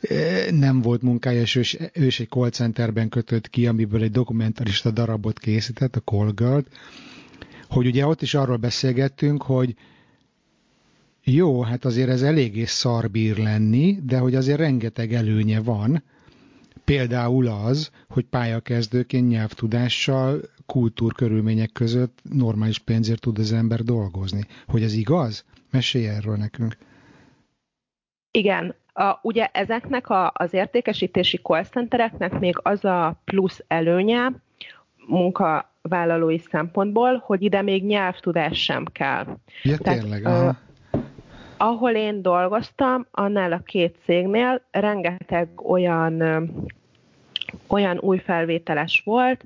e, 0.00 0.50
nem 0.50 0.80
volt 0.80 1.02
munkája, 1.02 1.40
és 1.40 1.54
ő, 1.56 1.90
ő 1.92 2.06
is 2.06 2.20
egy 2.20 2.28
call 2.28 2.50
centerben 2.50 3.08
kötött 3.08 3.50
ki, 3.50 3.66
amiből 3.66 4.02
egy 4.02 4.10
dokumentarista 4.10 4.90
darabot 4.90 5.38
készített, 5.38 5.96
a 5.96 6.00
Call 6.00 6.30
Girl, 6.34 6.60
hogy 7.68 7.86
ugye 7.86 8.06
ott 8.06 8.22
is 8.22 8.34
arról 8.34 8.56
beszélgettünk, 8.56 9.42
hogy 9.42 9.74
jó, 11.22 11.62
hát 11.62 11.84
azért 11.84 12.08
ez 12.08 12.22
eléggé 12.22 12.64
szarbír 12.64 13.36
lenni, 13.36 13.98
de 14.02 14.18
hogy 14.18 14.34
azért 14.34 14.58
rengeteg 14.58 15.12
előnye 15.12 15.60
van, 15.60 16.02
Például 16.84 17.46
az, 17.46 17.90
hogy 18.08 18.24
pályakezdőként 18.24 19.28
nyelvtudással, 19.28 20.40
kultúrkörülmények 20.66 21.72
között 21.72 22.18
normális 22.22 22.78
pénzért 22.78 23.20
tud 23.20 23.38
az 23.38 23.52
ember 23.52 23.82
dolgozni. 23.82 24.46
Hogy 24.66 24.82
ez 24.82 24.94
igaz? 24.94 25.44
Mesélj 25.70 26.08
erről 26.08 26.36
nekünk. 26.36 26.76
Igen, 28.30 28.74
a, 28.92 29.18
ugye 29.22 29.46
ezeknek 29.52 30.08
a, 30.08 30.32
az 30.34 30.52
értékesítési 30.52 31.36
call 31.36 31.64
centereknek 31.64 32.38
még 32.38 32.54
az 32.62 32.84
a 32.84 33.20
plusz 33.24 33.64
előnye 33.66 34.32
munkavállalói 35.06 36.38
szempontból, 36.38 37.22
hogy 37.26 37.42
ide 37.42 37.62
még 37.62 37.84
nyelvtudás 37.84 38.62
sem 38.62 38.84
kell. 38.92 39.38
Ja, 39.62 39.78
Tehát, 39.78 40.00
tényleg, 40.00 40.24
aha 40.24 40.56
ahol 41.56 41.90
én 41.90 42.22
dolgoztam, 42.22 43.06
annál 43.10 43.52
a 43.52 43.62
két 43.64 43.96
cégnél 44.04 44.62
rengeteg 44.70 45.48
olyan, 45.70 46.22
olyan 47.66 47.98
új 47.98 48.18
felvételes 48.18 49.02
volt, 49.04 49.44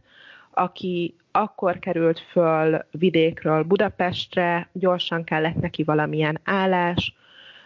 aki 0.51 1.15
akkor 1.33 1.79
került 1.79 2.21
föl 2.21 2.85
vidékről 2.91 3.63
Budapestre, 3.63 4.69
gyorsan 4.73 5.25
kellett 5.25 5.61
neki 5.61 5.83
valamilyen 5.83 6.41
állás, 6.45 7.15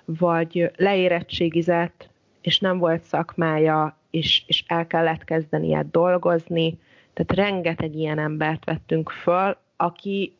vagy 0.04 0.70
leérettségizett, 0.76 2.08
és 2.40 2.58
nem 2.58 2.78
volt 2.78 3.02
szakmája, 3.02 3.96
és, 4.11 4.42
és 4.46 4.64
el 4.66 4.87
kellett 4.87 5.25
kezdenie 5.25 5.87
dolgozni. 5.90 6.78
Tehát 7.12 7.49
rengeteg 7.49 7.94
ilyen 7.94 8.18
embert 8.18 8.64
vettünk 8.64 9.11
föl, 9.11 9.56
aki 9.76 10.37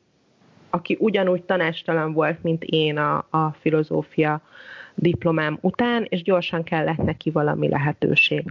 aki 0.73 0.97
ugyanúgy 1.00 1.43
tanástalan 1.43 2.12
volt, 2.12 2.43
mint 2.43 2.64
én 2.64 2.99
a, 2.99 3.26
a 3.31 3.50
filozófia 3.61 4.41
diplomám 4.95 5.59
után, 5.61 6.07
és 6.09 6.23
gyorsan 6.23 6.62
kellett 6.62 6.97
neki 6.97 7.31
valami 7.31 7.69
lehetőség. 7.69 8.45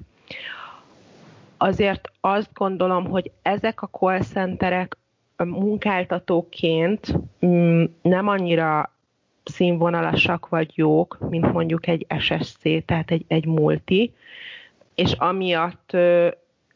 Azért 1.58 2.12
azt 2.20 2.50
gondolom, 2.54 3.06
hogy 3.06 3.32
ezek 3.42 3.82
a 3.82 3.88
call 3.88 4.22
centerek 4.22 4.98
munkáltatóként 5.38 7.14
mm, 7.46 7.84
nem 8.02 8.28
annyira 8.28 8.96
színvonalasak 9.44 10.50
vagy 10.50 10.72
jók, 10.76 11.18
mint 11.30 11.52
mondjuk 11.52 11.88
egy 11.88 12.06
SSC, 12.20 12.86
tehát 12.86 13.12
egy, 13.12 13.26
egy 13.28 13.46
multi, 13.46 14.14
és 14.96 15.12
amiatt 15.12 15.98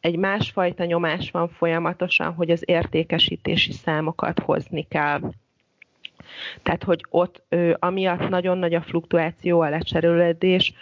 egy 0.06 0.16
másfajta 0.16 0.84
nyomás 0.84 1.30
van 1.30 1.48
folyamatosan, 1.48 2.32
hogy 2.34 2.50
az 2.50 2.62
értékesítési 2.64 3.72
számokat 3.72 4.38
hozni 4.38 4.86
kell. 4.88 5.20
Tehát, 6.62 6.84
hogy 6.84 7.04
ott 7.10 7.42
ö, 7.48 7.74
amiatt 7.78 8.28
nagyon 8.28 8.58
nagy 8.58 8.74
a 8.74 8.82
fluktuáció, 8.82 9.60
a 9.60 9.68
lecserélődés, 9.68 10.72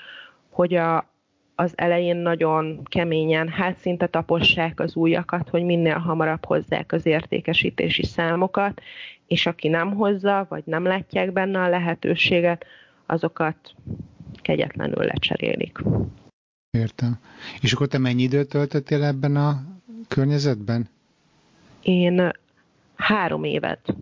hogy 0.50 0.74
a, 0.74 1.10
az 1.54 1.72
elején 1.76 2.16
nagyon 2.16 2.82
keményen, 2.84 3.48
hát 3.48 3.76
szinte 3.78 4.06
tapossák 4.06 4.80
az 4.80 4.96
újakat, 4.96 5.48
hogy 5.48 5.62
minél 5.62 5.98
hamarabb 5.98 6.44
hozzák 6.44 6.92
az 6.92 7.06
értékesítési 7.06 8.04
számokat, 8.04 8.80
és 9.26 9.46
aki 9.46 9.68
nem 9.68 9.94
hozza, 9.94 10.46
vagy 10.48 10.62
nem 10.66 10.84
látják 10.84 11.32
benne 11.32 11.60
a 11.60 11.68
lehetőséget, 11.68 12.64
azokat 13.06 13.56
kegyetlenül 14.42 15.04
lecserélik. 15.04 15.78
Értem. 16.74 17.18
És 17.60 17.72
akkor 17.72 17.86
te 17.86 17.98
mennyi 17.98 18.22
időt 18.22 18.48
töltöttél 18.48 19.04
ebben 19.04 19.36
a 19.36 19.62
környezetben? 20.08 20.88
Én 21.82 22.32
három 22.96 23.44
évet 23.44 23.94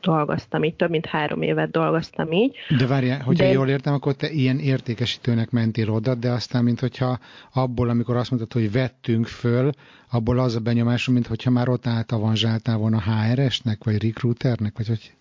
dolgoztam 0.00 0.64
így, 0.64 0.74
több 0.74 0.90
mint 0.90 1.06
három 1.06 1.42
évet 1.42 1.70
dolgoztam 1.70 2.32
így. 2.32 2.56
De 2.78 2.86
várjál, 2.86 3.20
hogyha 3.20 3.44
de... 3.44 3.52
jól 3.52 3.68
értem, 3.68 3.94
akkor 3.94 4.14
te 4.14 4.30
ilyen 4.30 4.58
értékesítőnek 4.58 5.50
mentél 5.50 5.90
oda, 5.90 6.14
de 6.14 6.30
aztán, 6.30 6.64
mint 6.64 6.80
hogyha 6.80 7.18
abból, 7.52 7.88
amikor 7.88 8.16
azt 8.16 8.30
mondtad, 8.30 8.52
hogy 8.52 8.72
vettünk 8.72 9.26
föl, 9.26 9.70
abból 10.10 10.38
az 10.38 10.56
a 10.56 10.60
benyomásom, 10.60 11.14
mint 11.14 11.26
hogyha 11.26 11.50
már 11.50 11.68
ott 11.68 11.86
átavanzsáltál 11.86 12.76
volna 12.76 13.02
HRS-nek, 13.02 13.84
vagy 13.84 14.02
recruiternek, 14.02 14.76
vagy 14.76 14.86
hogy... 14.86 15.12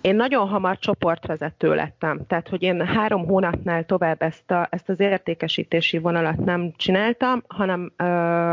Én 0.00 0.16
nagyon 0.16 0.48
hamar 0.48 0.78
csoportvezető 0.78 1.74
lettem, 1.74 2.26
tehát 2.26 2.48
hogy 2.48 2.62
én 2.62 2.86
három 2.86 3.26
hónapnál 3.26 3.84
tovább 3.84 4.22
ezt, 4.22 4.50
a, 4.50 4.68
ezt 4.70 4.88
az 4.88 5.00
értékesítési 5.00 5.98
vonalat 5.98 6.36
nem 6.36 6.72
csináltam, 6.76 7.42
hanem 7.48 7.92
ö, 7.96 8.04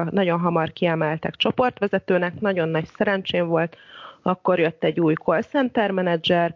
nagyon 0.10 0.39
hamar 0.39 0.74
kiemeltek 0.74 1.36
csoportvezetőnek, 1.36 2.39
nagyon 2.39 2.70
nagy 2.70 2.86
szerencsém 2.86 3.48
volt, 3.48 3.77
akkor 4.22 4.60
jött 4.60 4.84
egy 4.84 5.00
új 5.00 5.13
call 5.13 5.42
center 5.42 5.92
menedzser, 5.92 6.56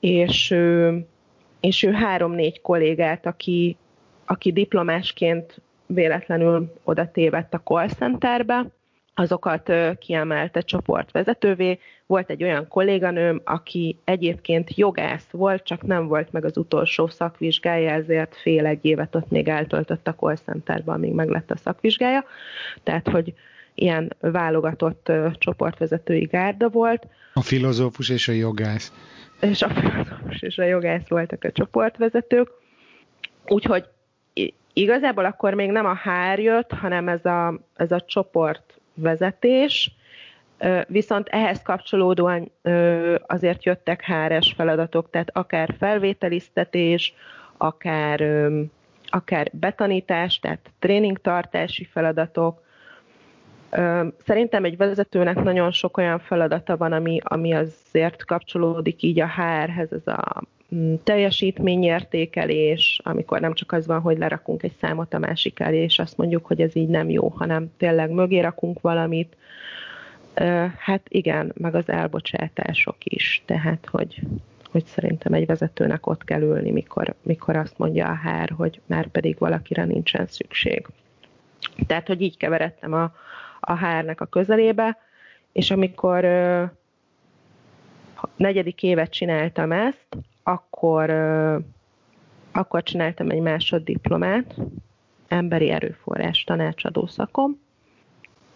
és 0.00 0.50
ő, 0.50 0.98
és 1.60 1.82
ő 1.82 1.92
három-négy 1.92 2.60
kollégát, 2.60 3.26
aki, 3.26 3.76
aki 4.26 4.52
diplomásként 4.52 5.60
véletlenül 5.86 6.72
oda 6.84 7.10
tévedt 7.10 7.54
a 7.54 7.60
call 7.64 7.88
centerbe, 7.88 8.66
azokat 9.14 9.72
kiemelte 9.98 10.60
csoportvezetővé. 10.60 11.78
Volt 12.06 12.30
egy 12.30 12.42
olyan 12.42 12.68
kolléganőm, 12.68 13.40
aki 13.44 13.98
egyébként 14.04 14.76
jogász 14.76 15.26
volt, 15.30 15.64
csak 15.64 15.82
nem 15.82 16.06
volt 16.06 16.32
meg 16.32 16.44
az 16.44 16.56
utolsó 16.56 17.06
szakvizsgája, 17.06 17.90
ezért 17.90 18.36
fél 18.36 18.66
egy 18.66 18.84
évet 18.84 19.14
ott 19.14 19.30
még 19.30 19.48
eltöltött 19.48 20.08
a 20.08 20.14
call 20.14 20.36
centerben, 20.36 20.94
amíg 20.94 21.12
meglett 21.12 21.50
a 21.50 21.56
szakvizsgája. 21.56 22.24
Tehát, 22.82 23.08
hogy 23.08 23.34
ilyen 23.74 24.16
válogatott 24.20 25.12
csoportvezetői 25.38 26.24
gárda 26.24 26.68
volt. 26.68 27.06
A 27.34 27.42
filozófus 27.42 28.08
és 28.08 28.28
a 28.28 28.32
jogász. 28.32 28.92
És 29.40 29.62
a 29.62 29.68
filozófus 29.68 30.42
és 30.42 30.58
a 30.58 30.64
jogász 30.64 31.08
voltak 31.08 31.44
a 31.44 31.52
csoportvezetők. 31.52 32.50
Úgyhogy 33.46 33.84
igazából 34.72 35.24
akkor 35.24 35.54
még 35.54 35.70
nem 35.70 35.86
a 35.86 35.94
hár 35.94 36.38
jött, 36.38 36.72
hanem 36.72 37.08
ez 37.08 37.24
a, 37.24 37.60
ez 37.74 37.92
a 37.92 38.04
csoportvezetés, 38.94 39.94
Viszont 40.86 41.28
ehhez 41.28 41.62
kapcsolódóan 41.62 42.50
azért 43.26 43.64
jöttek 43.64 44.02
háres 44.02 44.52
feladatok, 44.56 45.10
tehát 45.10 45.30
akár 45.32 45.74
felvételiztetés, 45.78 47.14
akár, 47.56 48.48
akár 49.06 49.50
betanítás, 49.52 50.38
tehát 50.38 50.70
tréningtartási 50.78 51.84
feladatok, 51.84 52.60
Szerintem 54.24 54.64
egy 54.64 54.76
vezetőnek 54.76 55.42
nagyon 55.42 55.70
sok 55.70 55.96
olyan 55.96 56.18
feladata 56.18 56.76
van, 56.76 56.92
ami, 56.92 57.18
ami 57.22 57.52
azért 57.54 58.24
kapcsolódik 58.24 59.02
így 59.02 59.20
a 59.20 59.28
HR-hez, 59.28 59.92
ez 59.92 60.06
a 60.06 60.42
teljesítményértékelés, 61.04 63.00
amikor 63.04 63.40
nem 63.40 63.54
csak 63.54 63.72
az 63.72 63.86
van, 63.86 64.00
hogy 64.00 64.18
lerakunk 64.18 64.62
egy 64.62 64.74
számot 64.80 65.14
a 65.14 65.18
másik 65.18 65.60
elé, 65.60 65.82
és 65.82 65.98
azt 65.98 66.16
mondjuk, 66.16 66.46
hogy 66.46 66.60
ez 66.60 66.76
így 66.76 66.88
nem 66.88 67.10
jó, 67.10 67.28
hanem 67.28 67.72
tényleg 67.76 68.10
mögé 68.10 68.40
rakunk 68.40 68.80
valamit. 68.80 69.36
Hát 70.78 71.02
igen, 71.08 71.52
meg 71.56 71.74
az 71.74 71.88
elbocsátások 71.88 72.96
is, 73.04 73.42
tehát 73.46 73.86
hogy, 73.90 74.20
hogy 74.70 74.84
szerintem 74.84 75.32
egy 75.32 75.46
vezetőnek 75.46 76.06
ott 76.06 76.24
kell 76.24 76.40
ülni, 76.40 76.70
mikor, 76.70 77.14
mikor 77.22 77.56
azt 77.56 77.78
mondja 77.78 78.06
a 78.08 78.14
hár, 78.14 78.50
hogy 78.56 78.80
már 78.86 79.06
pedig 79.06 79.38
valakire 79.38 79.84
nincsen 79.84 80.26
szükség. 80.26 80.86
Tehát, 81.86 82.06
hogy 82.06 82.22
így 82.22 82.36
keveredtem 82.36 82.92
a, 82.92 83.12
a 83.60 83.74
hárnak 83.74 84.20
a 84.20 84.26
közelébe, 84.26 84.98
és 85.52 85.70
amikor 85.70 86.24
ö, 86.24 86.64
negyedik 88.36 88.82
évet 88.82 89.10
csináltam 89.10 89.72
ezt, 89.72 90.06
akkor, 90.42 91.10
akkor 92.52 92.82
csináltam 92.82 93.30
egy 93.30 93.40
másoddiplomát, 93.40 94.54
emberi 95.28 95.70
erőforrás 95.70 96.44
tanácsadó 96.44 97.06
szakom, 97.06 97.60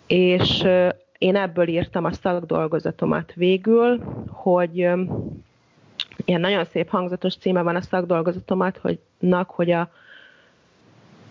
és 0.06 0.66
én 1.18 1.36
ebből 1.36 1.68
írtam 1.68 2.04
a 2.04 2.12
szakdolgozatomat 2.12 3.32
végül, 3.34 4.04
hogy 4.28 4.76
ilyen 6.24 6.40
nagyon 6.40 6.64
szép 6.64 6.88
hangzatos 6.88 7.36
címe 7.36 7.62
van 7.62 7.76
a 7.76 7.80
szakdolgozatomat, 7.80 8.76
hogy, 8.76 8.98
hogy 9.46 9.70
a 9.70 9.90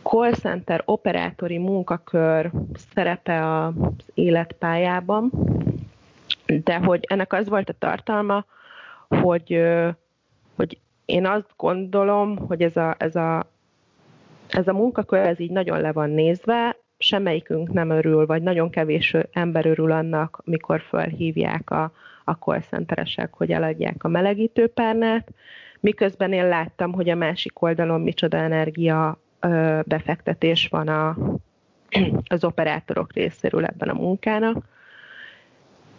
call 0.03 0.31
center 0.33 0.81
operátori 0.85 1.57
munkakör 1.57 2.51
szerepe 2.93 3.63
az 3.63 4.11
életpályában, 4.13 5.31
de 6.45 6.75
hogy 6.75 7.05
ennek 7.07 7.33
az 7.33 7.49
volt 7.49 7.69
a 7.69 7.75
tartalma, 7.79 8.45
hogy, 9.07 9.61
hogy 10.55 10.79
én 11.05 11.25
azt 11.25 11.53
gondolom, 11.57 12.37
hogy 12.37 12.61
ez 12.61 12.75
a, 12.75 12.95
ez 12.97 13.15
a, 13.15 13.49
ez 14.49 14.67
a 14.67 14.73
munkakör 14.73 15.19
ez 15.19 15.39
így 15.39 15.51
nagyon 15.51 15.81
le 15.81 15.91
van 15.91 16.09
nézve, 16.09 16.77
semmelyikünk 16.97 17.73
nem 17.73 17.89
örül, 17.89 18.25
vagy 18.25 18.41
nagyon 18.41 18.69
kevés 18.69 19.15
ember 19.31 19.65
örül 19.65 19.91
annak, 19.91 20.41
mikor 20.43 20.81
felhívják 20.81 21.69
a, 21.69 21.91
a 22.23 22.31
call 22.31 22.61
centeresek, 22.61 23.33
hogy 23.33 23.51
eladják 23.51 24.03
a 24.03 24.07
melegítőpárnát, 24.07 25.31
miközben 25.79 26.33
én 26.33 26.47
láttam, 26.47 26.93
hogy 26.93 27.09
a 27.09 27.15
másik 27.15 27.61
oldalon 27.61 28.01
micsoda 28.01 28.37
energia 28.37 29.19
befektetés 29.83 30.67
van 30.67 30.87
a, 30.87 31.17
az 32.27 32.43
operátorok 32.43 33.13
részéről 33.13 33.65
ebben 33.65 33.89
a 33.89 33.93
munkának, 33.93 34.65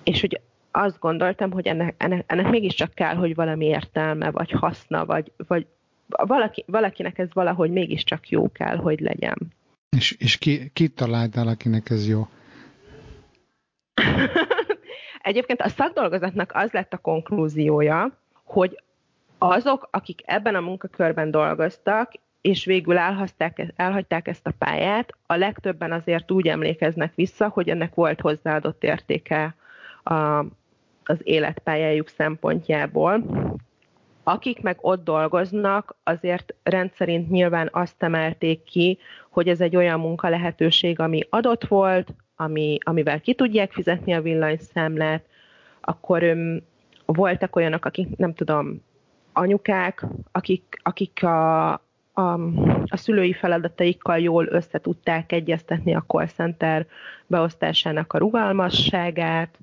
és 0.02 0.20
hogy 0.20 0.40
azt 0.76 0.98
gondoltam, 0.98 1.50
hogy 1.50 1.66
ennek, 1.66 1.94
ennek, 1.98 2.24
ennek 2.26 2.50
mégiscsak 2.50 2.94
kell, 2.94 3.14
hogy 3.14 3.34
valami 3.34 3.64
értelme, 3.64 4.30
vagy 4.30 4.50
haszna, 4.50 5.04
vagy, 5.04 5.32
vagy 5.46 5.66
valaki, 6.06 6.64
valakinek 6.66 7.18
ez 7.18 7.28
valahogy 7.32 7.70
mégiscsak 7.70 8.28
jó 8.28 8.52
kell, 8.52 8.76
hogy 8.76 9.00
legyen. 9.00 9.36
És, 9.96 10.12
és 10.18 10.38
ki, 10.38 10.70
ki 10.72 10.88
találtál, 10.88 11.48
akinek 11.48 11.90
ez 11.90 12.08
jó? 12.08 12.28
Egyébként 15.22 15.60
a 15.60 15.68
szakdolgozatnak 15.68 16.50
az 16.54 16.70
lett 16.70 16.92
a 16.92 16.98
konklúziója, 16.98 18.18
hogy 18.44 18.82
azok, 19.38 19.88
akik 19.90 20.22
ebben 20.24 20.54
a 20.54 20.60
munkakörben 20.60 21.30
dolgoztak, 21.30 22.12
és 22.40 22.64
végül 22.64 22.98
elhagyták, 22.98 24.28
ezt 24.28 24.46
a 24.46 24.54
pályát, 24.58 25.12
a 25.26 25.34
legtöbben 25.34 25.92
azért 25.92 26.30
úgy 26.30 26.46
emlékeznek 26.48 27.14
vissza, 27.14 27.48
hogy 27.48 27.68
ennek 27.68 27.94
volt 27.94 28.20
hozzáadott 28.20 28.84
értéke 28.84 29.54
a, 30.02 30.44
az 31.08 31.18
életpályájuk 31.22 32.08
szempontjából. 32.08 33.24
Akik 34.22 34.62
meg 34.62 34.78
ott 34.80 35.04
dolgoznak, 35.04 35.96
azért 36.02 36.54
rendszerint 36.62 37.30
nyilván 37.30 37.68
azt 37.72 38.02
emelték 38.02 38.62
ki, 38.62 38.98
hogy 39.30 39.48
ez 39.48 39.60
egy 39.60 39.76
olyan 39.76 40.00
munka 40.00 40.28
lehetőség, 40.28 41.00
ami 41.00 41.20
adott 41.30 41.64
volt, 41.64 42.14
ami, 42.36 42.78
amivel 42.80 43.20
ki 43.20 43.34
tudják 43.34 43.72
fizetni 43.72 44.12
a 44.12 44.20
villanyszámlát, 44.20 45.24
akkor 45.80 46.22
öm, 46.22 46.62
voltak 47.06 47.56
olyanok, 47.56 47.84
akik 47.84 48.16
nem 48.16 48.34
tudom, 48.34 48.82
anyukák, 49.32 50.04
akik, 50.32 50.80
akik 50.82 51.22
a, 51.22 51.72
a, 52.12 52.32
a 52.86 52.96
szülői 52.96 53.32
feladataikkal 53.32 54.18
jól 54.18 54.46
össze 54.46 54.78
tudták 54.78 55.32
egyeztetni 55.32 55.94
a 55.94 56.04
call 56.06 56.26
center 56.26 56.86
beosztásának 57.26 58.12
a 58.12 58.18
rugalmasságát, 58.18 59.58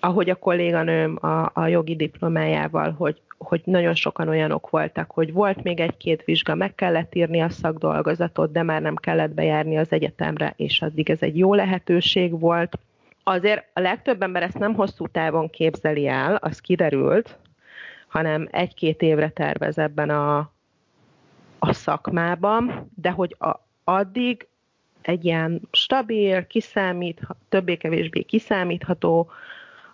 ahogy 0.00 0.30
a 0.30 0.34
kolléganőm 0.34 1.18
a, 1.20 1.50
a 1.54 1.66
jogi 1.66 1.96
diplomájával, 1.96 2.92
hogy, 2.92 3.20
hogy 3.38 3.60
nagyon 3.64 3.94
sokan 3.94 4.28
olyanok 4.28 4.70
voltak, 4.70 5.10
hogy 5.10 5.32
volt 5.32 5.62
még 5.62 5.80
egy-két 5.80 6.24
vizsga, 6.24 6.54
meg 6.54 6.74
kellett 6.74 7.14
írni 7.14 7.40
a 7.40 7.48
szakdolgozatot, 7.48 8.52
de 8.52 8.62
már 8.62 8.82
nem 8.82 8.94
kellett 8.94 9.30
bejárni 9.30 9.76
az 9.78 9.92
egyetemre, 9.92 10.54
és 10.56 10.82
addig 10.82 11.10
ez 11.10 11.22
egy 11.22 11.38
jó 11.38 11.54
lehetőség 11.54 12.40
volt. 12.40 12.78
Azért 13.22 13.64
a 13.72 13.80
legtöbb 13.80 14.22
ember 14.22 14.42
ezt 14.42 14.58
nem 14.58 14.74
hosszú 14.74 15.06
távon 15.06 15.50
képzeli 15.50 16.06
el, 16.06 16.34
az 16.34 16.60
kiderült, 16.60 17.38
hanem 18.08 18.48
egy-két 18.50 19.02
évre 19.02 19.28
tervez 19.28 19.78
ebben 19.78 20.10
a, 20.10 20.38
a 21.58 21.72
szakmában, 21.72 22.90
de 22.94 23.10
hogy 23.10 23.36
a, 23.38 23.54
addig 23.84 24.46
egy 25.02 25.24
ilyen 25.24 25.60
stabil, 25.72 26.46
kiszámít, 26.46 27.20
többé-kevésbé 27.48 28.22
kiszámítható 28.22 29.30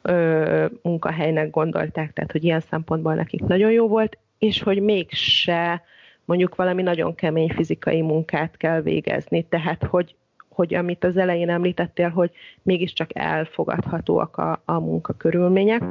ö, 0.02 0.66
munkahelynek 0.82 1.50
gondolták, 1.50 2.12
tehát 2.12 2.32
hogy 2.32 2.44
ilyen 2.44 2.60
szempontból 2.60 3.14
nekik 3.14 3.40
nagyon 3.40 3.70
jó 3.70 3.88
volt, 3.88 4.18
és 4.38 4.62
hogy 4.62 4.82
mégse 4.82 5.82
mondjuk 6.24 6.54
valami 6.54 6.82
nagyon 6.82 7.14
kemény 7.14 7.50
fizikai 7.50 8.02
munkát 8.02 8.56
kell 8.56 8.80
végezni, 8.80 9.42
tehát 9.42 9.84
hogy, 9.84 10.14
hogy 10.48 10.74
amit 10.74 11.04
az 11.04 11.16
elején 11.16 11.48
említettél, 11.48 12.08
hogy 12.08 12.30
mégiscsak 12.62 13.10
elfogadhatóak 13.12 14.36
a, 14.36 14.62
a 14.64 14.78
munkakörülmények. 14.78 15.82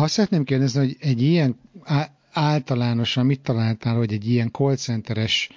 Azt 0.00 0.12
szeretném 0.12 0.44
kérdezni, 0.44 0.80
hogy 0.80 0.96
egy 1.00 1.22
ilyen 1.22 1.56
általánosan 2.32 3.26
mit 3.26 3.40
találtál, 3.40 3.96
hogy 3.96 4.12
egy 4.12 4.30
ilyen 4.30 4.50
call 4.50 4.76
centeres 4.76 5.50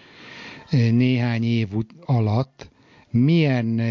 néhány 0.91 1.43
év 1.43 1.67
alatt 2.05 2.69
milyen 3.09 3.81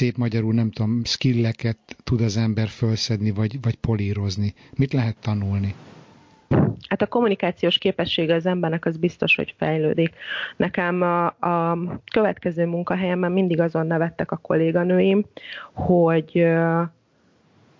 szép 0.00 0.16
magyarul, 0.16 0.54
nem 0.54 0.70
tudom, 0.70 1.04
skilleket 1.04 1.78
tud 2.04 2.20
az 2.20 2.36
ember 2.36 2.68
felszedni, 2.68 3.30
vagy, 3.30 3.60
vagy 3.62 3.74
polírozni? 3.74 4.54
Mit 4.76 4.92
lehet 4.92 5.16
tanulni? 5.20 5.74
Hát 6.88 7.02
a 7.02 7.06
kommunikációs 7.06 7.78
képessége 7.78 8.34
az 8.34 8.46
embernek 8.46 8.84
az 8.84 8.96
biztos, 8.96 9.36
hogy 9.36 9.54
fejlődik. 9.58 10.14
Nekem 10.56 11.02
a, 11.02 11.26
a 11.26 11.78
következő 12.12 12.66
munkahelyemben 12.66 13.32
mindig 13.32 13.60
azon 13.60 13.86
nevettek 13.86 14.30
a 14.30 14.36
kolléganőim, 14.36 15.24
hogy, 15.72 16.46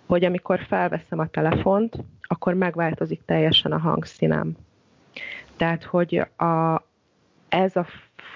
hogy 0.05 0.25
amikor 0.25 0.59
felveszem 0.67 1.19
a 1.19 1.27
telefont, 1.27 1.97
akkor 2.21 2.53
megváltozik 2.53 3.21
teljesen 3.25 3.71
a 3.71 3.77
hangszínem. 3.77 4.55
Tehát, 5.57 5.83
hogy 5.83 6.15
a, 6.37 6.83
ez 7.49 7.75
a 7.75 7.85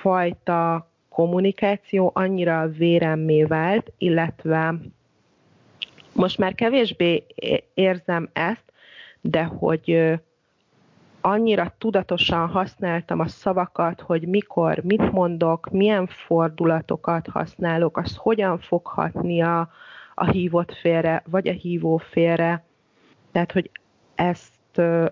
fajta 0.02 0.90
kommunikáció 1.16 2.12
annyira 2.14 2.68
véremmé 2.68 3.44
vált, 3.44 3.92
illetve 3.98 4.76
most 6.14 6.38
már 6.38 6.56
kevésbé 6.56 7.26
érzem 7.74 8.30
ezt, 8.34 8.64
de 9.22 9.44
hogy 9.44 10.14
annyira 11.22 11.74
tudatosan 11.78 12.48
használtam 12.48 13.20
a 13.20 13.28
szavakat, 13.28 14.02
hogy 14.02 14.28
mikor, 14.28 14.78
mit 14.84 15.12
mondok, 15.12 15.70
milyen 15.72 16.08
fordulatokat 16.08 17.28
használok, 17.28 17.98
az 17.98 18.16
hogyan 18.16 18.60
fog 18.60 18.86
hatni 18.86 19.42
a, 19.42 19.70
a 20.16 20.26
hívott 20.32 20.74
félre, 20.74 21.24
vagy 21.30 21.48
a 21.48 21.54
hívó 21.54 21.98
félre. 21.98 22.64
Tehát, 23.32 23.52
hogy 23.52 23.70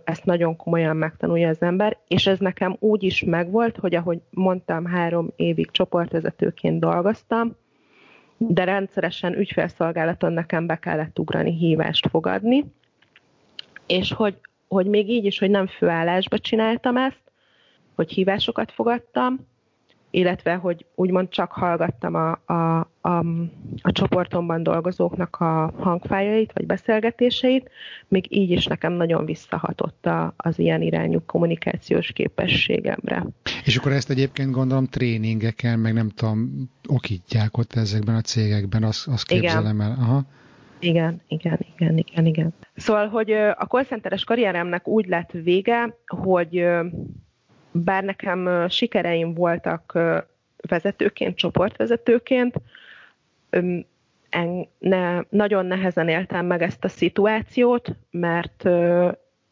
ezt 0.04 0.26
nagyon 0.26 0.56
komolyan 0.56 0.96
megtanulja 0.96 1.50
az 1.50 1.62
ember, 1.62 1.98
és 2.08 2.28
ez 2.28 2.40
nekem 2.40 2.76
úgy 2.80 3.04
is 3.04 3.24
megvolt, 3.24 3.78
hogy 3.78 3.96
ahogy 3.96 4.22
mondtam, 4.30 4.86
három 4.86 5.30
évig 5.36 5.72
csoportvezetőként 5.72 6.80
dolgoztam, 6.80 7.56
de 8.38 8.64
rendszeresen 8.64 9.38
ügyfélszolgálaton 9.38 10.34
nekem 10.34 10.68
be 10.68 10.76
kellett 10.76 11.20
ugrani, 11.20 11.52
hívást 11.52 12.08
fogadni, 12.10 12.66
és 13.88 14.12
hogy, 14.12 14.36
hogy 14.68 14.86
még 14.86 15.10
így 15.10 15.26
is, 15.26 15.40
hogy 15.40 15.50
nem 15.50 15.68
főállásba 15.68 16.38
csináltam 16.38 16.98
ezt, 16.98 17.22
hogy 17.96 18.12
hívásokat 18.12 18.72
fogadtam, 18.72 19.48
illetve 20.14 20.54
hogy 20.54 20.86
úgymond 20.96 21.30
csak 21.30 21.52
hallgattam 21.52 22.16
a, 22.16 22.32
a, 22.46 22.80
a, 23.02 23.18
a 23.82 23.92
csoportomban 23.92 24.64
dolgozóknak 24.64 25.36
a 25.36 25.74
hangfájait 25.80 26.52
vagy 26.54 26.66
beszélgetéseit, 26.66 27.70
még 28.08 28.26
így 28.30 28.50
is 28.50 28.66
nekem 28.66 28.94
nagyon 28.94 29.26
visszahatott 29.26 30.06
a, 30.06 30.34
az 30.38 30.60
ilyen 30.60 30.82
irányú 30.82 31.22
kommunikációs 31.26 32.12
képességemre. 32.12 33.26
És 33.64 33.78
akkor 33.78 33.92
ezt 33.92 34.10
egyébként 34.10 34.52
gondolom 34.52 34.86
tréningeken, 34.86 35.80
meg 35.80 35.94
nem 35.94 36.10
tudom, 36.10 36.70
okítják 36.88 37.58
ott 37.58 37.74
ezekben 37.74 38.16
a 38.16 38.22
cégekben, 38.22 38.84
azt, 38.84 39.08
azt 39.08 39.28
képzelem 39.28 39.76
Igen. 39.76 39.92
el. 39.92 39.98
Aha. 40.00 40.22
Igen, 40.80 41.22
igen, 41.28 41.60
igen, 41.76 41.98
igen, 41.98 42.26
igen. 42.26 42.54
Szóval, 42.76 43.08
hogy 43.08 43.32
a 43.32 43.66
call 43.68 43.86
karrieremnek 44.26 44.88
úgy 44.88 45.08
lett 45.08 45.32
vége, 45.32 45.98
hogy 46.06 46.66
bár 47.74 48.04
nekem 48.04 48.68
sikereim 48.70 49.34
voltak 49.34 50.00
vezetőként, 50.68 51.38
csoportvezetőként, 51.38 52.56
ne, 54.80 55.22
nagyon 55.30 55.66
nehezen 55.66 56.08
éltem 56.08 56.46
meg 56.46 56.62
ezt 56.62 56.84
a 56.84 56.88
szituációt, 56.88 57.90
mert 58.12 58.70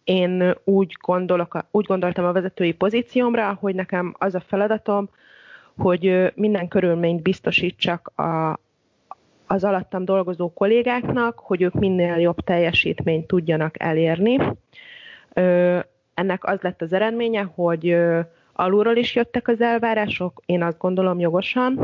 én 0.04 0.56
úgy, 0.64 0.98
gondolok, 1.02 1.66
úgy 1.72 1.86
gondoltam 1.86 2.26
a 2.26 2.32
vezetői 2.32 2.72
pozíciómra, 2.72 3.58
hogy 3.60 3.76
nekem 3.76 4.16
az 4.18 4.36
a 4.36 4.40
feladatom, 4.40 5.10
hogy 5.78 6.32
minden 6.36 6.68
körülményt 6.68 7.22
biztosítsak 7.22 8.12
a, 8.16 8.60
az 9.48 9.64
alattam 9.64 10.06
dolgozó 10.06 10.54
kollégáknak, 10.54 11.40
hogy 11.40 11.62
ők 11.62 11.74
minél 11.74 12.16
jobb 12.16 12.40
teljesítményt 12.40 13.28
tudjanak 13.28 13.84
elérni. 13.84 14.40
Ennek 16.22 16.46
az 16.46 16.62
lett 16.62 16.82
az 16.82 16.94
eredménye, 16.94 17.42
hogy 17.56 17.98
alulról 18.54 18.96
is 18.96 19.16
jöttek 19.16 19.48
az 19.48 19.62
elvárások, 19.62 20.42
én 20.46 20.64
azt 20.64 20.78
gondolom 20.78 21.20
jogosan 21.20 21.78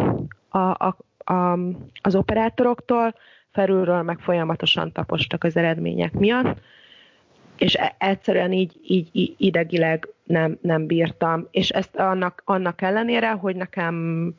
a, 0.50 0.58
a, 0.58 0.98
a, 1.34 1.60
az 2.02 2.16
operátoroktól, 2.16 3.16
felülről 3.52 4.02
meg 4.02 4.20
folyamatosan 4.20 4.92
tapostak 4.92 5.44
az 5.44 5.58
eredmények 5.58 6.14
miatt, 6.14 6.58
és 7.58 7.76
e, 7.76 7.96
egyszerűen 7.98 8.52
így, 8.52 8.74
így, 8.88 9.36
idegileg 9.38 10.08
nem, 10.24 10.58
nem 10.62 10.86
bírtam. 10.86 11.48
És 11.52 11.70
ezt 11.70 11.96
annak, 11.96 12.42
annak 12.46 12.82
ellenére, 12.82 13.32
hogy 13.32 13.56
nekem 13.56 14.34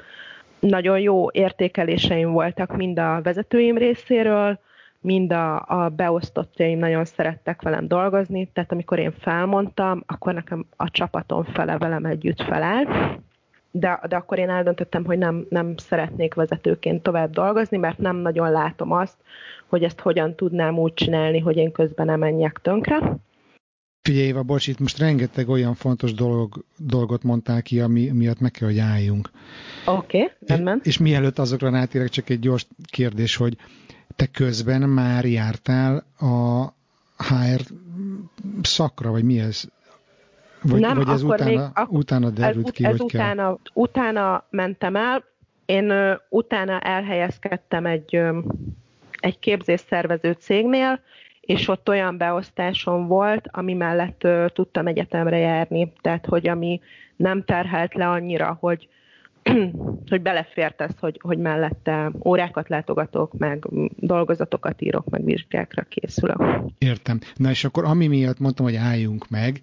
nagyon 0.60 1.00
jó 1.00 1.30
értékeléseim 1.30 2.30
voltak 2.30 2.76
mind 2.76 2.98
a 2.98 3.20
vezetőim 3.22 3.76
részéről, 3.76 4.60
mind 5.08 5.32
a, 5.32 5.64
a 5.66 5.88
beosztottjaim 5.88 6.78
nagyon 6.78 7.04
szerettek 7.04 7.62
velem 7.62 7.88
dolgozni, 7.88 8.50
tehát 8.52 8.72
amikor 8.72 8.98
én 8.98 9.12
felmondtam, 9.18 10.02
akkor 10.06 10.34
nekem 10.34 10.66
a 10.76 10.90
csapatom 10.90 11.44
fele 11.44 11.78
velem 11.78 12.04
együtt 12.04 12.42
felállt, 12.42 12.88
de, 13.70 14.00
de 14.08 14.16
akkor 14.16 14.38
én 14.38 14.50
eldöntöttem, 14.50 15.04
hogy 15.04 15.18
nem, 15.18 15.46
nem 15.48 15.76
szeretnék 15.76 16.34
vezetőként 16.34 17.02
tovább 17.02 17.30
dolgozni, 17.30 17.76
mert 17.76 17.98
nem 17.98 18.16
nagyon 18.16 18.50
látom 18.50 18.92
azt, 18.92 19.16
hogy 19.66 19.82
ezt 19.82 20.00
hogyan 20.00 20.34
tudnám 20.34 20.78
úgy 20.78 20.94
csinálni, 20.94 21.38
hogy 21.38 21.56
én 21.56 21.72
közben 21.72 22.06
nem 22.06 22.18
menjek 22.18 22.58
tönkre. 22.62 23.18
Figyelj 24.02 24.26
Éva, 24.26 24.42
bocs, 24.42 24.66
itt 24.66 24.78
most 24.78 24.98
rengeteg 24.98 25.48
olyan 25.48 25.74
fontos 25.74 26.12
dolog, 26.14 26.64
dolgot 26.76 27.22
mondtál 27.22 27.62
ki, 27.62 27.80
ami 27.80 28.10
miatt 28.10 28.40
meg 28.40 28.50
kell, 28.50 28.68
hogy 28.68 28.78
álljunk. 28.78 29.30
Oké, 29.86 30.22
okay, 30.22 30.30
rendben. 30.46 30.78
És, 30.82 30.86
és 30.86 30.98
mielőtt 30.98 31.38
azokra 31.38 31.70
rátérek, 31.70 32.08
csak 32.08 32.28
egy 32.30 32.40
gyors 32.40 32.66
kérdés, 32.90 33.36
hogy 33.36 33.56
te 34.16 34.26
közben 34.26 34.88
már 34.88 35.24
jártál 35.24 36.04
a 36.18 36.64
HR 37.16 37.60
szakra, 38.62 39.10
vagy 39.10 39.24
mi 39.24 39.40
ez? 39.40 39.64
Vagy, 40.62 40.80
nem, 40.80 40.96
vagy 40.96 41.08
ez 41.08 41.22
akkor 41.22 41.34
utána, 41.34 41.50
még, 41.50 41.60
ak- 41.74 41.92
utána 41.92 42.30
derült 42.30 42.66
ez, 42.66 42.72
ki, 42.72 42.84
ez 42.84 42.90
hogy 42.90 43.00
utána, 43.00 43.42
kell? 43.42 43.56
utána 43.72 44.44
mentem 44.50 44.96
el. 44.96 45.24
Én 45.66 45.90
ö, 45.90 46.14
utána 46.28 46.80
elhelyezkedtem 46.80 47.86
egy, 47.86 48.16
ö, 48.16 48.38
egy 49.20 49.38
képzésszervező 49.38 50.32
cégnél, 50.32 51.00
és 51.40 51.68
ott 51.68 51.88
olyan 51.88 52.16
beosztásom 52.16 53.06
volt, 53.06 53.48
ami 53.50 53.74
mellett 53.74 54.24
ö, 54.24 54.46
tudtam 54.52 54.86
egyetemre 54.86 55.38
járni, 55.38 55.92
tehát 56.00 56.26
hogy 56.26 56.48
ami 56.48 56.80
nem 57.16 57.44
terhelt 57.44 57.94
le 57.94 58.08
annyira, 58.08 58.56
hogy 58.60 58.88
hogy 60.10 60.22
belefért 60.22 60.80
ez, 60.80 60.90
hogy, 61.00 61.20
hogy 61.22 61.38
mellette 61.38 62.12
órákat 62.24 62.68
látogatok, 62.68 63.38
meg 63.38 63.66
dolgozatokat 63.96 64.82
írok, 64.82 65.08
meg 65.08 65.24
vizsgákra 65.24 65.82
készülök. 65.82 66.42
Értem. 66.78 67.18
Na 67.36 67.50
és 67.50 67.64
akkor 67.64 67.84
ami 67.84 68.06
miatt 68.06 68.38
mondtam, 68.38 68.64
hogy 68.64 68.76
álljunk 68.76 69.28
meg, 69.28 69.60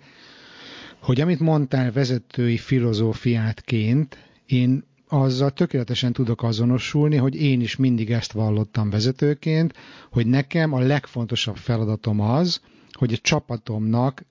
hogy 1.02 1.22
amit 1.22 1.40
mondtál 1.40 1.92
vezetői 1.92 2.58
filozófiátként, 2.58 4.18
én 4.46 4.84
azzal 5.08 5.50
tökéletesen 5.50 6.14
tudok 6.14 6.44
azonosulni, 6.44 7.16
hogy 7.16 7.42
én 7.42 7.62
is 7.62 7.76
mindig 7.76 8.12
ezt 8.12 8.32
vallottam 8.32 8.90
vezetőként, 8.90 9.74
hogy 10.12 10.28
nekem 10.28 10.74
a 10.74 10.80
legfontosabb 10.80 11.56
feladatom 11.56 12.20
az, 12.20 12.62
hogy 12.92 13.14
a 13.14 13.18
csapatomnak 13.22 14.26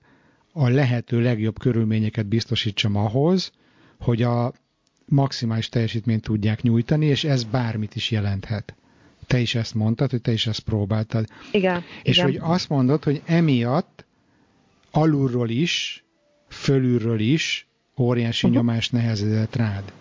a 0.53 0.69
lehető 0.69 1.21
legjobb 1.21 1.59
körülményeket 1.59 2.27
biztosítsam 2.27 2.97
ahhoz, 2.97 3.53
hogy 4.01 4.23
a 4.23 4.53
maximális 5.05 5.69
teljesítményt 5.69 6.23
tudják 6.23 6.63
nyújtani, 6.63 7.07
és 7.07 7.25
ez 7.25 7.45
bármit 7.45 7.97
is 7.97 8.11
jelenthet. 8.11 8.75
Te 9.27 9.39
is 9.39 9.55
ezt 9.55 9.75
mondtad, 9.75 10.11
hogy 10.11 10.21
te 10.21 10.33
is 10.33 10.47
ezt 10.47 10.61
próbáltad. 10.61 11.27
Igen. 11.53 11.83
És 12.03 12.17
igen. 12.17 12.27
hogy 12.27 12.39
azt 12.43 12.69
mondod, 12.69 13.05
hogy 13.05 13.23
emiatt 13.25 14.05
alulról 14.91 15.51
is, 15.51 16.05
fölülről 16.49 17.21
is 17.21 17.67
óriási 17.99 18.47
uh-huh. 18.47 18.63
nyomás 18.63 18.91
nehezedett 18.91 19.57
rád. 19.57 19.93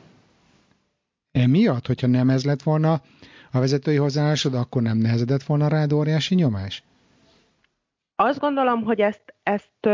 Emiatt, 1.31 1.87
hogyha 1.87 2.07
nem 2.07 2.29
ez 2.29 2.43
lett 2.43 2.63
volna 2.63 3.01
a 3.51 3.59
vezetői 3.59 3.95
hozzáállásod, 3.95 4.53
akkor 4.53 4.81
nem 4.81 4.97
nehezedett 4.97 5.43
volna 5.43 5.67
rád 5.67 5.93
óriási 5.93 6.35
nyomás? 6.35 6.83
Azt 8.25 8.39
gondolom, 8.39 8.83
hogy 8.83 9.01
ezt, 9.01 9.33
ezt 9.43 9.85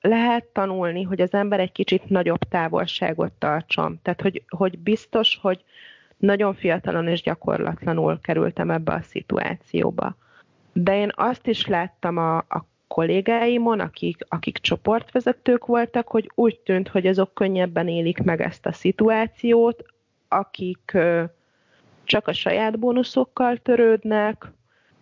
lehet 0.00 0.44
tanulni, 0.44 1.02
hogy 1.02 1.20
az 1.20 1.34
ember 1.34 1.60
egy 1.60 1.72
kicsit 1.72 2.08
nagyobb 2.08 2.38
távolságot 2.38 3.32
tartson. 3.32 3.98
Tehát, 4.02 4.20
hogy, 4.20 4.42
hogy 4.48 4.78
biztos, 4.78 5.38
hogy 5.42 5.64
nagyon 6.16 6.54
fiatalon 6.54 7.08
és 7.08 7.22
gyakorlatlanul 7.22 8.20
kerültem 8.20 8.70
ebbe 8.70 8.92
a 8.92 9.02
szituációba. 9.02 10.16
De 10.72 10.96
én 10.96 11.10
azt 11.14 11.46
is 11.46 11.66
láttam 11.66 12.16
a, 12.16 12.36
a 12.36 12.66
kollégáimon, 12.88 13.80
akik, 13.80 14.24
akik 14.28 14.58
csoportvezetők 14.58 15.66
voltak, 15.66 16.08
hogy 16.08 16.30
úgy 16.34 16.58
tűnt, 16.58 16.88
hogy 16.88 17.06
azok 17.06 17.34
könnyebben 17.34 17.88
élik 17.88 18.22
meg 18.22 18.40
ezt 18.40 18.66
a 18.66 18.72
szituációt, 18.72 19.84
akik 20.28 20.98
csak 22.04 22.28
a 22.28 22.32
saját 22.32 22.78
bónuszokkal 22.78 23.56
törődnek, 23.56 24.46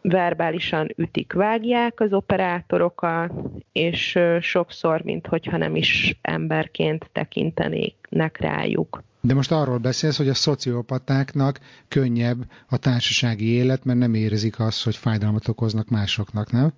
verbálisan 0.09 0.89
ütik, 0.97 1.33
vágják 1.33 2.01
az 2.01 2.13
operátorokat, 2.13 3.33
és 3.73 4.19
sokszor, 4.41 5.03
mint 5.03 5.27
hogyha 5.27 5.57
nem 5.57 5.77
is 5.77 6.19
emberként 6.23 7.09
tekintenének 7.13 8.39
rájuk. 8.41 9.03
De 9.21 9.35
most 9.35 9.53
arról 9.53 9.79
beszélsz, 9.79 10.17
hogy 10.17 10.29
a 10.29 10.35
szociopatáknak 10.35 11.61
könnyebb 11.89 12.39
a 12.69 12.77
társasági 12.77 13.53
élet, 13.53 13.85
mert 13.85 13.99
nem 13.99 14.15
érezik 14.15 14.61
azt, 14.61 14.85
hogy 14.85 14.97
fájdalmat 14.97 15.49
okoznak 15.49 15.89
másoknak, 15.89 16.53
nem? 16.53 16.73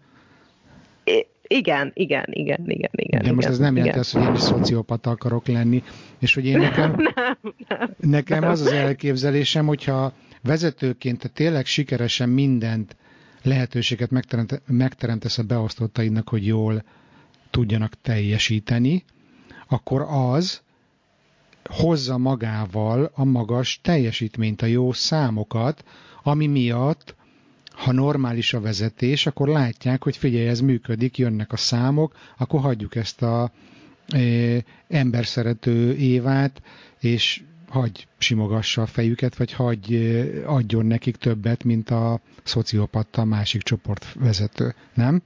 Igen, 1.48 1.90
igen, 1.94 2.24
igen, 2.30 2.62
igen, 2.64 2.90
igen. 2.92 3.22
De 3.22 3.32
most 3.32 3.38
igen, 3.46 3.52
ez 3.52 3.58
nem 3.58 3.76
jelenti 3.76 3.98
azt, 3.98 4.12
hogy 4.12 4.22
én 4.22 4.34
is 4.34 4.40
szociopata 4.40 5.10
akarok 5.10 5.46
lenni, 5.46 5.82
és 6.18 6.34
hogy 6.34 6.46
én 6.46 6.58
nekem, 6.58 6.90
nem, 7.14 7.54
nem, 7.68 7.94
nekem 8.00 8.40
nem. 8.40 8.50
az 8.50 8.60
az 8.60 8.72
elképzelésem, 8.72 9.66
hogyha 9.66 10.12
vezetőként 10.42 11.18
te 11.18 11.28
tényleg 11.28 11.66
sikeresen 11.66 12.28
mindent 12.28 12.96
lehetőséget 13.46 14.10
megteremt, 14.10 14.62
megteremtesz 14.66 15.38
a 15.38 15.42
beosztottaidnak, 15.42 16.28
hogy 16.28 16.46
jól 16.46 16.84
tudjanak 17.50 18.00
teljesíteni, 18.02 19.04
akkor 19.68 20.00
az 20.08 20.60
hozza 21.64 22.18
magával 22.18 23.10
a 23.14 23.24
magas 23.24 23.80
teljesítményt, 23.82 24.62
a 24.62 24.66
jó 24.66 24.92
számokat, 24.92 25.84
ami 26.22 26.46
miatt, 26.46 27.14
ha 27.72 27.92
normális 27.92 28.54
a 28.54 28.60
vezetés, 28.60 29.26
akkor 29.26 29.48
látják, 29.48 30.02
hogy 30.02 30.16
figyelj, 30.16 30.48
ez 30.48 30.60
működik, 30.60 31.18
jönnek 31.18 31.52
a 31.52 31.56
számok, 31.56 32.14
akkor 32.36 32.60
hagyjuk 32.60 32.94
ezt 32.94 33.22
a 33.22 33.50
e, 34.08 34.18
emberszerető 34.88 35.96
évát, 35.96 36.62
és 37.00 37.42
hagy 37.68 38.06
simogassa 38.18 38.82
a 38.82 38.86
fejüket, 38.86 39.36
vagy 39.36 39.52
hagy 39.52 39.94
adjon 40.46 40.86
nekik 40.86 41.16
többet, 41.16 41.64
mint 41.64 41.90
a 41.90 42.20
szociopatta 42.42 43.24
másik 43.24 43.62
csoportvezető, 43.62 44.74
nem? 44.94 45.22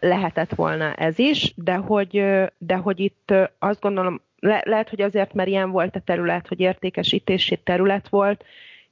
Lehetett 0.00 0.54
volna 0.54 0.94
ez 0.94 1.18
is, 1.18 1.52
de 1.56 1.74
hogy, 1.74 2.24
de 2.58 2.76
hogy 2.76 3.00
itt 3.00 3.32
azt 3.58 3.80
gondolom, 3.80 4.20
le, 4.38 4.62
lehet, 4.64 4.88
hogy 4.88 5.00
azért, 5.00 5.34
mert 5.34 5.48
ilyen 5.48 5.70
volt 5.70 5.96
a 5.96 6.00
terület, 6.00 6.48
hogy 6.48 6.60
értékesítési 6.60 7.56
terület 7.56 8.08
volt, 8.08 8.44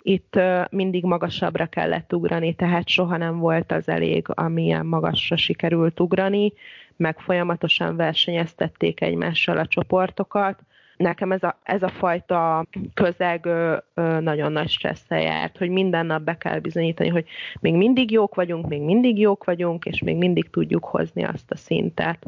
itt 0.03 0.39
mindig 0.71 1.05
magasabbra 1.05 1.67
kellett 1.67 2.15
ugrani, 2.15 2.55
tehát 2.55 2.89
soha 2.89 3.17
nem 3.17 3.39
volt 3.39 3.73
az 3.73 3.89
elég, 3.89 4.27
amilyen 4.29 4.87
magasra 4.87 5.37
sikerült 5.37 6.01
ugrani, 6.01 6.53
meg 6.97 7.19
folyamatosan 7.19 7.97
versenyeztették 7.97 9.01
egymással 9.01 9.59
a 9.59 9.67
csoportokat, 9.67 10.61
nekem 10.99 11.33
ez 11.33 11.43
a, 11.43 11.59
ez 11.63 11.83
a 11.83 11.89
fajta 11.89 12.67
közeg 12.95 13.47
ö, 13.47 13.77
ö, 13.95 14.21
nagyon 14.21 14.53
nagy 14.53 14.69
stresszel 14.69 15.21
járt, 15.21 15.59
hogy 15.59 15.71
minden 15.71 16.07
nap 16.07 16.23
be 16.23 16.37
kell 16.37 16.59
bizonyítani, 16.59 17.09
hogy 17.09 17.25
még 17.61 17.75
mindig 17.75 18.11
jók 18.11 18.35
vagyunk, 18.35 18.69
még 18.69 18.81
mindig 18.81 19.19
jók 19.19 19.45
vagyunk, 19.45 19.85
és 19.85 20.03
még 20.03 20.17
mindig 20.17 20.51
tudjuk 20.51 20.85
hozni 20.85 21.25
azt 21.25 21.51
a 21.51 21.57
szintet. 21.57 22.27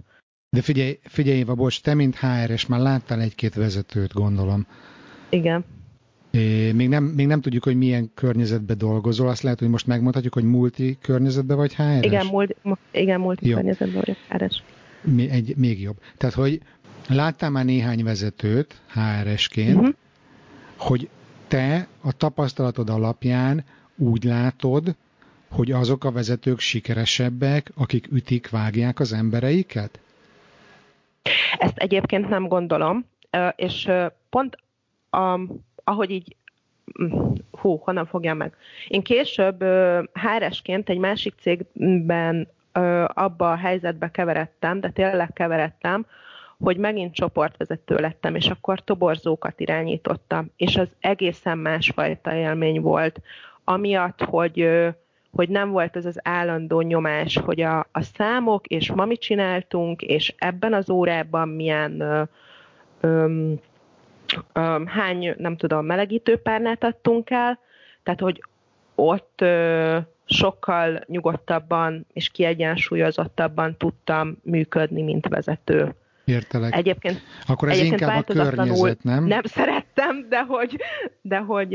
De 0.57 0.63
figyelj, 0.63 0.99
figyelj 1.03 1.39
Éva, 1.39 1.55
bocs, 1.55 1.83
te 1.83 1.95
mint 1.95 2.17
HR-es 2.17 2.67
már 2.67 2.81
láttál 2.81 3.21
egy-két 3.21 3.55
vezetőt, 3.55 4.13
gondolom. 4.13 4.67
Igen. 5.29 5.65
É, 6.31 6.73
még, 6.73 6.89
nem, 6.89 7.05
még 7.05 7.27
nem 7.27 7.41
tudjuk, 7.41 7.65
hogy 7.65 7.77
milyen 7.77 8.11
környezetben 8.15 8.79
dolgozol, 8.79 9.29
azt 9.29 9.43
lehet, 9.43 9.59
hogy 9.59 9.69
most 9.69 9.87
megmondhatjuk, 9.87 10.35
hogy 10.35 10.45
multi 10.45 10.99
környezetben 11.01 11.57
vagy 11.57 11.75
HR-es? 11.75 12.05
Igen, 12.05 12.27
multi, 12.27 12.55
igen, 12.91 13.21
multi 13.21 13.49
Jó. 13.49 13.55
környezetben 13.55 14.03
vagyok 14.05 14.17
HR-es. 14.29 14.63
Egy, 15.17 15.57
még 15.57 15.81
jobb. 15.81 15.97
Tehát, 16.17 16.35
hogy 16.35 16.61
láttál 17.15 17.51
már 17.51 17.65
néhány 17.65 18.05
vezetőt 18.05 18.81
HR-esként, 18.93 19.77
uh-huh. 19.77 19.95
hogy 20.77 21.09
te 21.49 21.87
a 22.03 22.13
tapasztalatod 22.13 22.89
alapján 22.89 23.65
úgy 23.97 24.25
látod, 24.25 24.95
hogy 25.51 25.73
azok 25.73 26.05
a 26.05 26.13
vezetők 26.13 26.59
sikeresebbek, 26.59 27.71
akik 27.77 28.07
ütik, 28.13 28.51
vágják 28.51 29.01
az 29.01 29.13
embereiket? 29.13 30.01
Ezt 31.59 31.77
egyébként 31.77 32.29
nem 32.29 32.49
gondolom, 32.49 33.05
és 33.57 33.91
pont 34.31 34.57
ahogy 35.85 36.11
így 36.11 36.37
mm, 37.03 37.33
hú, 37.51 37.77
honnan 37.77 38.07
fogjam 38.07 38.37
meg. 38.37 38.55
Én 38.89 39.03
később 39.03 39.65
HR-esként 40.13 40.89
egy 40.89 40.99
másik 40.99 41.35
cégben 41.41 42.49
abba 43.07 43.51
a 43.51 43.57
helyzetbe 43.57 44.11
keveredtem, 44.11 44.81
de 44.81 44.91
tényleg 44.91 45.33
keveredtem, 45.33 46.07
hogy 46.61 46.77
megint 46.77 47.15
csoportvezető 47.15 47.95
lettem, 47.95 48.35
és 48.35 48.47
akkor 48.47 48.81
toborzókat 48.85 49.61
irányítottam, 49.61 50.51
és 50.57 50.77
az 50.77 50.89
egészen 51.01 51.59
másfajta 51.59 52.35
élmény 52.35 52.81
volt, 52.81 53.21
amiatt, 53.65 54.23
hogy 54.23 54.69
hogy 55.33 55.49
nem 55.49 55.71
volt 55.71 55.97
ez 55.97 56.07
az 56.07 56.19
állandó 56.23 56.81
nyomás, 56.81 57.37
hogy 57.37 57.61
a, 57.61 57.79
a 57.93 58.03
számok, 58.03 58.67
és 58.67 58.93
ma 58.93 59.05
mit 59.05 59.21
csináltunk, 59.21 60.03
és 60.03 60.35
ebben 60.39 60.73
az 60.73 60.91
órában 60.91 61.49
milyen 61.49 62.01
ö, 62.01 62.23
ö, 63.01 63.53
ö, 64.53 64.83
hány, 64.87 65.35
nem 65.39 65.57
tudom, 65.57 65.87
melegítőpárnát 65.87 66.85
adtunk 66.85 67.31
el, 67.31 67.59
tehát, 68.03 68.21
hogy 68.21 68.43
ott 68.95 69.41
ö, 69.41 69.99
sokkal 70.25 71.01
nyugodtabban 71.07 72.07
és 72.13 72.29
kiegyensúlyozottabban 72.29 73.77
tudtam 73.77 74.39
működni, 74.43 75.03
mint 75.03 75.29
vezető. 75.29 75.95
Értelek. 76.31 76.77
Egyébként, 76.77 77.23
Akkor 77.47 77.69
ez 77.69 77.79
egyébként 77.79 78.01
inkább 78.01 78.29
a 78.29 78.33
környezet, 78.33 79.03
nem? 79.03 79.27
Nem 79.27 79.43
szerettem, 79.45 80.27
de 80.29 80.43
hogy, 80.43 80.77
de 81.23 81.39
hogy, 81.39 81.69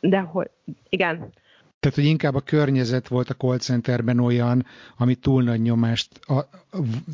de 0.00 0.18
hogy 0.18 0.50
igen, 0.88 1.32
tehát, 1.80 1.96
hogy 1.96 2.04
inkább 2.04 2.34
a 2.34 2.40
környezet 2.40 3.08
volt 3.08 3.30
a 3.30 3.34
call 3.34 3.58
centerben 3.58 4.18
olyan, 4.18 4.66
ami 4.96 5.14
túl 5.14 5.42
nagy 5.42 5.62
nyomást 5.62 6.08
a, 6.26 6.48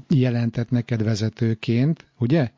jelentett 0.09 0.71
neked 0.71 1.03
vezetőként, 1.05 2.05
ugye? 2.19 2.51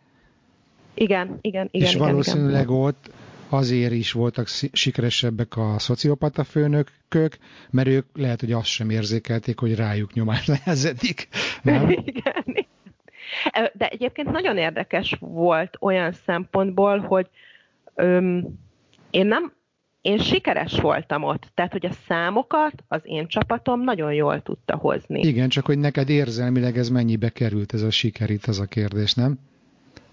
Igen, 0.95 1.39
igen, 1.41 1.69
igen. 1.71 1.87
És 1.87 1.95
igen, 1.95 2.07
valószínűleg 2.07 2.63
igen. 2.63 2.75
ott 2.75 3.11
azért 3.49 3.93
is 3.93 4.13
voltak 4.13 4.47
sikeresebbek 4.73 5.57
a 5.57 5.79
szociopata 5.79 6.45
főnökök, 6.45 7.39
mert 7.71 7.89
ők 7.89 8.07
lehet, 8.15 8.41
hogy 8.41 8.53
azt 8.53 8.67
sem 8.67 8.91
érzékelték, 8.91 9.59
hogy 9.59 9.75
rájuk 9.75 10.13
nyomás 10.13 10.47
lehezetik. 10.47 11.29
Nem? 11.63 11.91
Igen. 12.05 12.67
De 13.73 13.89
egyébként 13.89 14.31
nagyon 14.31 14.57
érdekes 14.57 15.17
volt 15.21 15.77
olyan 15.81 16.13
szempontból, 16.13 16.99
hogy 16.99 17.27
öm, 17.95 18.45
én 19.11 19.27
nem 19.27 19.53
én 20.01 20.19
sikeres 20.19 20.81
voltam 20.81 21.23
ott, 21.23 21.51
tehát 21.55 21.73
hogy 21.73 21.87
a 21.87 21.93
számokat 22.07 22.73
az 22.89 23.01
én 23.05 23.27
csapatom 23.27 23.81
nagyon 23.81 24.13
jól 24.13 24.43
tudta 24.43 24.77
hozni. 24.77 25.21
Igen, 25.21 25.49
csak 25.49 25.67
hogy 25.67 25.79
neked 25.79 26.09
érzelmileg 26.09 26.79
ez 26.79 26.89
mennyibe 26.89 27.29
került 27.29 27.75
ez 27.75 27.83
a 27.83 27.91
siker 27.91 28.31
itt, 28.31 28.47
az 28.47 28.61
a 28.61 28.67
kérdés, 28.67 29.15
nem? 29.15 29.39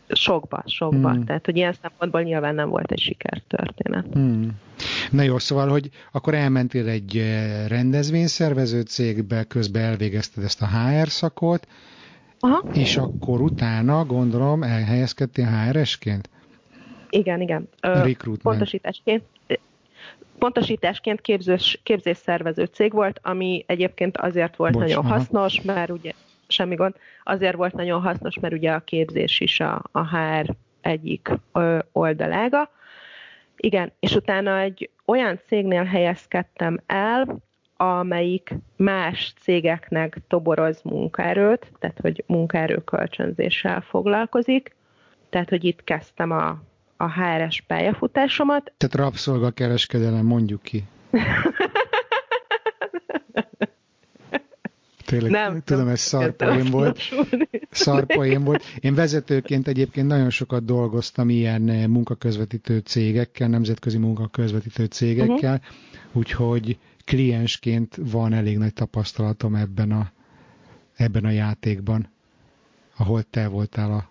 Sokba, 0.08 0.64
sokba. 0.66 1.12
Hmm. 1.12 1.26
Tehát, 1.26 1.46
hogy 1.46 1.56
ilyen 1.56 1.74
szempontból 1.82 2.22
nyilván 2.22 2.56
nem 2.56 2.70
volt 2.70 2.92
egy 2.92 3.00
sikertörténet. 3.00 4.06
Hmm. 4.14 4.52
Na 5.12 5.22
jó, 5.22 5.38
szóval, 5.38 5.68
hogy 5.68 5.90
akkor 6.12 6.34
elmentél 6.34 6.88
egy 6.88 7.18
eh, 7.18 7.68
rendezvényszervező 7.68 8.82
cégbe, 8.82 9.44
közben 9.44 9.84
elvégezted 9.84 10.44
ezt 10.44 10.62
a 10.62 10.68
HR 10.68 11.08
szakot, 11.08 11.68
Aha. 12.46 12.64
és 12.74 12.98
akkor 12.98 13.42
utána, 13.42 14.06
gondolom, 14.06 14.64
elhelyezkedtél 14.64 15.46
HR-esként? 15.46 16.30
Igen, 17.10 17.42
igen. 17.42 17.70
Recruitment. 17.82 18.42
Pontosításként 18.42 19.24
pontosításként 20.38 21.22
képzős, 21.22 21.80
képzésszervező 21.84 22.66
cég 22.66 22.94
volt, 22.94 23.20
ami 23.24 23.64
egyébként 23.68 24.18
azért 24.18 24.56
volt 24.56 24.72
Bocs, 24.72 24.82
nagyon 24.82 25.06
aha. 25.06 25.14
hasznos, 25.14 25.62
mert 25.62 25.90
ugye 25.90 26.12
semmi 26.48 26.76
gond, 26.76 26.96
azért 27.24 27.56
volt 27.56 27.74
nagyon 27.74 28.02
hasznos, 28.02 28.40
mert 28.40 28.54
ugye 28.54 28.72
a 28.72 28.80
képzés 28.80 29.40
is 29.40 29.60
a, 29.60 29.84
a 29.92 30.18
HR 30.18 30.56
egyik 30.82 31.30
ö, 31.54 31.78
oldalága. 31.92 32.70
Igen, 33.56 33.92
és 34.00 34.16
utána 34.16 34.60
egy 34.60 34.90
olyan 35.06 35.40
cégnél 35.48 35.84
helyezkedtem 35.84 36.80
el, 36.86 37.44
amelyik 37.78 38.54
más 38.76 39.34
cégeknek 39.42 40.18
toboroz 40.28 40.82
munkaerőt, 40.84 41.72
tehát 41.80 42.00
hogy 42.02 42.24
munkaerő 42.28 42.78
kölcsönzéssel 42.84 43.82
foglalkozik. 43.82 44.76
Tehát, 45.30 45.50
hogy 45.50 45.64
itt 45.64 45.84
kezdtem 45.84 46.32
a 46.32 46.62
a 46.98 47.12
HRS 47.12 47.64
pályafutásomat. 47.68 48.74
Tehát 48.78 48.96
rabszolgakereskedelem, 48.96 50.26
mondjuk 50.26 50.62
ki. 50.62 50.84
Tényleg, 55.06 55.32
nem, 55.32 55.62
tudom, 55.62 55.88
ez 55.88 56.00
szarpoén 56.00 56.72
volt. 56.72 57.00
Szarpoén 57.70 58.44
volt. 58.44 58.64
Én 58.80 58.94
vezetőként 58.96 59.68
egyébként 59.68 60.08
nagyon 60.08 60.30
sokat 60.30 60.66
dolgoztam 60.66 61.30
ilyen 61.30 61.62
munkaközvetítő 61.90 62.80
cégekkel, 62.80 63.48
nemzetközi 63.48 63.98
munkaközvetítő 63.98 64.86
cégekkel, 64.86 65.54
uh-huh. 65.54 66.14
úgyhogy 66.14 66.78
kliensként 67.06 67.98
van 68.12 68.34
elég 68.34 68.58
nagy 68.58 68.74
tapasztalatom 68.74 69.56
ebben 69.56 69.92
a, 69.92 70.12
ebben 70.96 71.26
a 71.26 71.30
játékban, 71.30 72.10
ahol 72.98 73.24
te 73.24 73.48
voltál 73.48 73.92
a, 73.92 74.10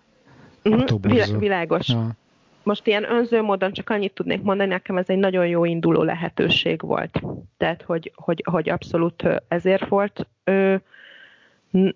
a 0.63 0.69
mhm. 0.69 0.85
toborzó. 0.85 1.37
Világos. 1.37 1.89
Ja. 1.89 2.15
Most 2.63 2.87
ilyen 2.87 3.11
önző 3.11 3.41
módon 3.41 3.71
csak 3.71 3.89
annyit 3.89 4.13
tudnék 4.13 4.41
mondani, 4.41 4.69
nekem 4.69 4.97
ez 4.97 5.09
egy 5.09 5.17
nagyon 5.17 5.47
jó 5.47 5.65
induló 5.65 6.03
lehetőség 6.03 6.81
volt. 6.81 7.21
Tehát, 7.57 7.81
hogy, 7.81 8.11
hogy, 8.15 8.43
hogy 8.51 8.69
abszolút 8.69 9.23
ezért 9.47 9.87
volt 9.87 10.27
ö, 10.43 10.75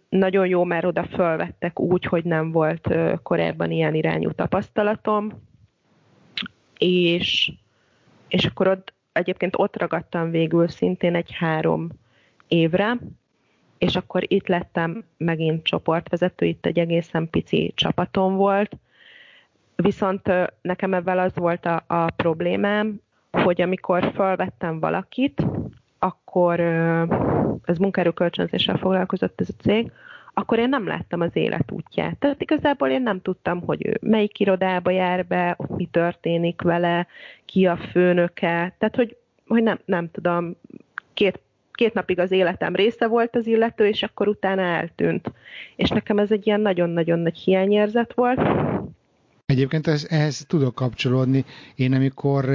nagyon 0.09 0.47
jó, 0.47 0.63
mert 0.63 0.85
oda 0.85 1.03
fölvettek 1.03 1.79
úgy, 1.79 2.03
hogy 2.03 2.23
nem 2.23 2.51
volt 2.51 2.89
ö, 2.89 3.13
korábban 3.23 3.71
ilyen 3.71 3.93
irányú 3.93 4.31
tapasztalatom, 4.31 5.41
és, 6.77 7.51
és 8.27 8.45
akkor 8.45 8.67
ott 8.67 8.93
egyébként 9.19 9.55
ott 9.57 9.77
ragadtam 9.77 10.29
végül 10.29 10.67
szintén 10.67 11.15
egy 11.15 11.31
három 11.31 11.89
évre, 12.47 12.97
és 13.77 13.95
akkor 13.95 14.23
itt 14.27 14.47
lettem 14.47 15.03
megint 15.17 15.63
csoportvezető, 15.63 16.45
itt 16.45 16.65
egy 16.65 16.79
egészen 16.79 17.29
pici 17.29 17.71
csapatom 17.75 18.35
volt, 18.35 18.77
Viszont 19.81 20.31
nekem 20.61 20.93
ebben 20.93 21.19
az 21.19 21.31
volt 21.35 21.65
a, 21.65 21.83
a 21.87 22.09
problémám, 22.09 23.01
hogy 23.31 23.61
amikor 23.61 24.11
felvettem 24.15 24.79
valakit, 24.79 25.45
akkor 25.99 26.59
ez 27.63 27.77
munkaerőkölcsönzéssel 27.77 28.77
foglalkozott 28.77 29.41
ez 29.41 29.49
a 29.49 29.61
cég, 29.61 29.91
akkor 30.39 30.59
én 30.59 30.69
nem 30.69 30.87
láttam 30.87 31.21
az 31.21 31.29
életútját. 31.33 32.17
Tehát 32.17 32.41
igazából 32.41 32.89
én 32.89 33.01
nem 33.01 33.21
tudtam, 33.21 33.61
hogy 33.61 33.87
ő 33.87 33.97
melyik 34.01 34.39
irodába 34.39 34.91
jár 34.91 35.25
be, 35.25 35.53
ott 35.57 35.77
mi 35.77 35.85
történik 35.91 36.61
vele, 36.61 37.07
ki 37.45 37.65
a 37.65 37.77
főnöke, 37.91 38.75
tehát 38.77 38.95
hogy, 38.95 39.17
hogy 39.47 39.63
nem, 39.63 39.79
nem 39.85 40.11
tudom, 40.11 40.55
két, 41.13 41.39
két 41.71 41.93
napig 41.93 42.19
az 42.19 42.31
életem 42.31 42.75
része 42.75 43.07
volt 43.07 43.35
az 43.35 43.47
illető, 43.47 43.87
és 43.87 44.03
akkor 44.03 44.27
utána 44.27 44.61
eltűnt. 44.61 45.31
És 45.75 45.89
nekem 45.89 46.19
ez 46.19 46.31
egy 46.31 46.47
ilyen 46.47 46.61
nagyon-nagyon 46.61 47.19
nagy 47.19 47.37
hiányérzet 47.37 48.13
volt, 48.13 48.39
Egyébként 49.45 49.87
ehhez, 49.87 50.07
ehhez 50.09 50.45
tudok 50.47 50.75
kapcsolódni. 50.75 51.45
Én 51.75 51.93
amikor 51.93 52.45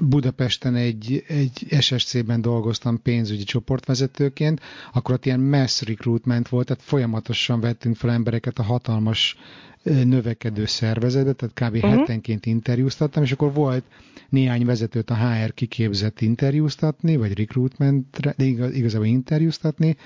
Budapesten 0.00 0.74
egy, 0.74 1.24
egy 1.28 1.66
SSC-ben 1.80 2.40
dolgoztam 2.40 3.02
pénzügyi 3.02 3.44
csoportvezetőként, 3.44 4.60
akkor 4.92 5.14
ott 5.14 5.26
ilyen 5.26 5.40
mass 5.40 5.82
recruitment 5.82 6.48
volt, 6.48 6.66
tehát 6.66 6.82
folyamatosan 6.82 7.60
vettünk 7.60 7.96
fel 7.96 8.10
embereket 8.10 8.58
a 8.58 8.62
hatalmas 8.62 9.36
növekedő 9.82 10.66
szervezetbe, 10.66 11.32
tehát 11.32 11.54
kb. 11.54 11.84
Uh-huh. 11.84 11.98
hetenként 11.98 12.46
interjúztattam, 12.46 13.22
és 13.22 13.32
akkor 13.32 13.52
volt 13.52 13.84
néhány 14.28 14.64
vezetőt 14.64 15.10
a 15.10 15.16
HR 15.16 15.54
kiképzett 15.54 16.20
interjúztatni, 16.20 17.16
vagy 17.16 17.38
recruitmentre, 17.38 18.34
de 18.36 18.44
igaz, 18.44 18.74
igazából 18.74 19.06
interjúztatni, 19.06 19.96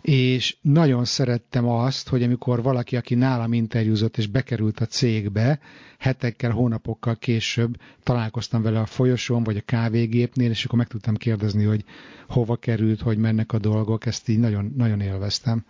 és 0.00 0.56
nagyon 0.60 1.04
szerettem 1.04 1.68
azt, 1.68 2.08
hogy 2.08 2.22
amikor 2.22 2.62
valaki, 2.62 2.96
aki 2.96 3.14
nálam 3.14 3.52
interjúzott 3.52 4.16
és 4.16 4.26
bekerült 4.26 4.80
a 4.80 4.86
cégbe, 4.86 5.58
hetekkel, 5.98 6.50
hónapokkal 6.50 7.16
később 7.16 7.76
találkoztam 8.02 8.62
vele 8.62 8.80
a 8.80 8.86
folyosón, 8.86 9.42
vagy 9.42 9.56
a 9.56 9.60
kávégépnél, 9.64 10.50
és 10.50 10.64
akkor 10.64 10.78
meg 10.78 10.86
tudtam 10.88 11.14
kérdezni, 11.14 11.64
hogy 11.64 11.84
hova 12.28 12.56
került, 12.56 13.00
hogy 13.00 13.18
mennek 13.18 13.52
a 13.52 13.58
dolgok, 13.58 14.06
ezt 14.06 14.28
így 14.28 14.38
nagyon, 14.38 14.72
nagyon 14.76 15.00
élveztem. 15.00 15.64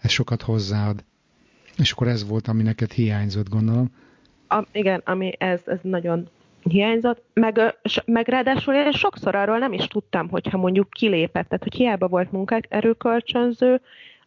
Ez 0.00 0.10
sokat 0.10 0.42
hozzáad. 0.42 1.04
És 1.78 1.92
akkor 1.92 2.08
ez 2.08 2.26
volt, 2.28 2.48
ami 2.48 2.62
neked 2.62 2.92
hiányzott, 2.92 3.48
gondolom. 3.48 3.90
A, 4.48 4.66
igen, 4.72 5.02
ami 5.04 5.32
ez, 5.38 5.60
ez 5.66 5.78
nagyon 5.82 6.28
hiányzott, 6.62 7.22
meg, 7.32 7.76
meg 8.04 8.28
ráadásul 8.28 8.74
én 8.74 8.92
sokszor 8.92 9.34
arról 9.34 9.58
nem 9.58 9.72
is 9.72 9.86
tudtam, 9.86 10.28
hogyha 10.28 10.58
mondjuk 10.58 10.90
kilépett, 10.90 11.48
tehát 11.48 11.62
hogy 11.62 11.74
hiába 11.74 12.08
volt 12.08 12.32
munkaerőkölcsönző, 12.32 13.80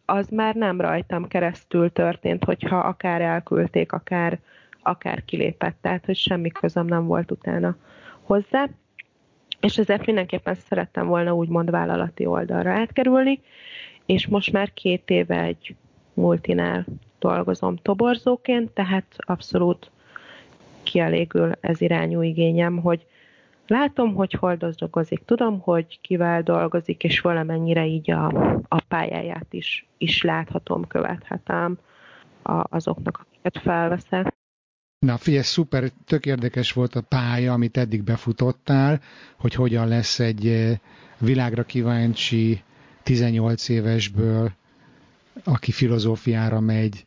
az 0.04 0.28
már 0.28 0.54
nem 0.54 0.80
rajtam 0.80 1.28
keresztül 1.28 1.92
történt, 1.92 2.44
hogyha 2.44 2.78
akár 2.78 3.20
elküldték, 3.20 3.92
akár, 3.92 4.38
akár 4.82 5.24
kilépett, 5.24 5.76
tehát 5.80 6.04
hogy 6.04 6.16
semmi 6.16 6.50
közöm 6.50 6.86
nem 6.86 7.06
volt 7.06 7.30
utána 7.30 7.76
hozzá. 8.22 8.68
És 9.60 9.78
ezért 9.78 10.06
mindenképpen 10.06 10.54
szerettem 10.54 11.06
volna 11.06 11.34
úgymond 11.34 11.70
vállalati 11.70 12.26
oldalra 12.26 12.70
átkerülni, 12.70 13.40
és 14.06 14.26
most 14.26 14.52
már 14.52 14.72
két 14.74 15.10
éve 15.10 15.42
egy 15.42 15.74
multinál 16.14 16.84
dolgozom 17.18 17.76
toborzóként, 17.76 18.70
tehát 18.70 19.06
abszolút 19.16 19.90
kielégül 20.96 21.52
ez 21.60 21.80
irányú 21.80 22.22
igényem, 22.22 22.76
hogy 22.76 23.06
látom, 23.66 24.14
hogy 24.14 24.32
hol 24.32 24.56
dolgozik, 24.56 25.22
tudom, 25.24 25.60
hogy 25.60 25.98
kivel 26.00 26.42
dolgozik, 26.42 27.04
és 27.04 27.20
valamennyire 27.20 27.86
így 27.86 28.10
a, 28.10 28.26
a 28.68 28.80
pályáját 28.88 29.46
is, 29.50 29.86
is 29.98 30.22
láthatom, 30.22 30.86
követhetem 30.86 31.78
a, 32.42 32.64
azoknak, 32.68 33.26
akiket 33.26 33.62
felveszek. 33.62 34.34
Na 34.98 35.16
figyelj, 35.16 35.42
szuper, 35.42 35.90
tök 36.04 36.26
érdekes 36.26 36.72
volt 36.72 36.94
a 36.94 37.00
pálya, 37.00 37.52
amit 37.52 37.76
eddig 37.76 38.02
befutottál, 38.02 39.00
hogy 39.38 39.54
hogyan 39.54 39.88
lesz 39.88 40.18
egy 40.20 40.46
eh, 40.46 40.78
világra 41.18 41.62
kíváncsi 41.62 42.62
18 43.02 43.68
évesből, 43.68 44.52
aki 45.44 45.72
filozófiára 45.72 46.60
megy, 46.60 47.06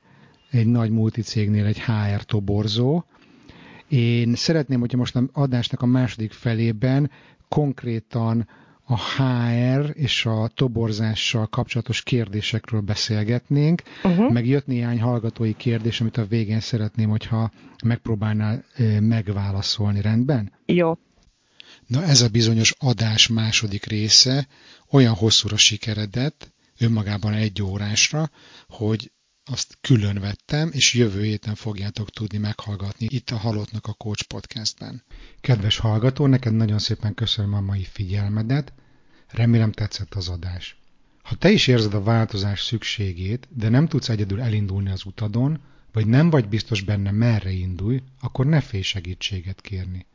egy 0.52 0.68
nagy 0.68 0.90
multicégnél 0.92 1.66
egy 1.66 1.82
HR 1.82 2.24
toborzó, 2.24 3.04
én 3.90 4.36
szeretném, 4.36 4.80
hogyha 4.80 4.98
most 4.98 5.16
a 5.16 5.24
adásnak 5.34 5.82
a 5.82 5.86
második 5.86 6.32
felében 6.32 7.12
konkrétan 7.48 8.48
a 8.92 8.98
HR 8.98 9.92
és 9.94 10.26
a 10.26 10.50
toborzással 10.54 11.48
kapcsolatos 11.48 12.04
kérdésekről 12.04 12.82
beszélgetnénk, 12.82 13.82
uh-huh. 14.04 14.32
meg 14.32 14.48
jött 14.48 14.66
néhány 14.68 15.02
hallgatói 15.02 15.54
kérdés, 15.56 16.02
amit 16.02 16.18
a 16.18 16.26
végén 16.26 16.60
szeretném, 16.60 17.10
hogyha 17.10 17.52
megpróbálnál 17.86 18.64
megválaszolni, 19.00 20.02
rendben? 20.02 20.52
Jó. 20.66 20.98
Na 21.88 22.04
ez 22.04 22.22
a 22.22 22.28
bizonyos 22.30 22.74
adás 22.80 23.28
második 23.28 23.86
része 23.86 24.48
olyan 24.92 25.14
hosszúra 25.14 25.58
sikeredett, 25.58 26.54
önmagában 26.80 27.34
egy 27.34 27.62
órásra, 27.62 28.30
hogy 28.68 29.12
azt 29.52 29.78
külön 29.82 30.20
vettem, 30.20 30.70
és 30.72 30.94
jövő 30.94 31.24
héten 31.24 31.56
fogjátok 31.56 32.10
tudni 32.10 32.38
meghallgatni 32.38 33.08
itt 33.10 33.30
a 33.30 33.38
Halottnak 33.38 33.88
a 33.88 33.94
Coach 33.94 34.24
podcastben. 34.28 35.04
Kedves 35.42 35.78
hallgató, 35.78 36.26
neked 36.26 36.54
nagyon 36.54 36.80
szépen 36.80 37.14
köszönöm 37.14 37.54
a 37.54 37.62
mai 37.62 37.84
figyelmedet, 37.92 38.74
remélem 39.28 39.72
tetszett 39.72 40.14
az 40.14 40.30
adás. 40.30 40.78
Ha 41.24 41.36
te 41.36 41.52
is 41.52 41.68
érzed 41.68 41.94
a 41.94 42.04
változás 42.04 42.62
szükségét, 42.62 43.48
de 43.50 43.70
nem 43.70 43.88
tudsz 43.88 44.10
egyedül 44.10 44.42
elindulni 44.42 44.90
az 44.90 45.06
utadon, 45.06 45.60
vagy 45.92 46.08
nem 46.08 46.30
vagy 46.30 46.48
biztos 46.48 46.82
benne 46.82 47.12
merre 47.12 47.52
indulj, 47.52 48.02
akkor 48.20 48.46
ne 48.46 48.62
félj 48.62 48.84
segítséget 48.84 49.62
kérni. 49.62 50.06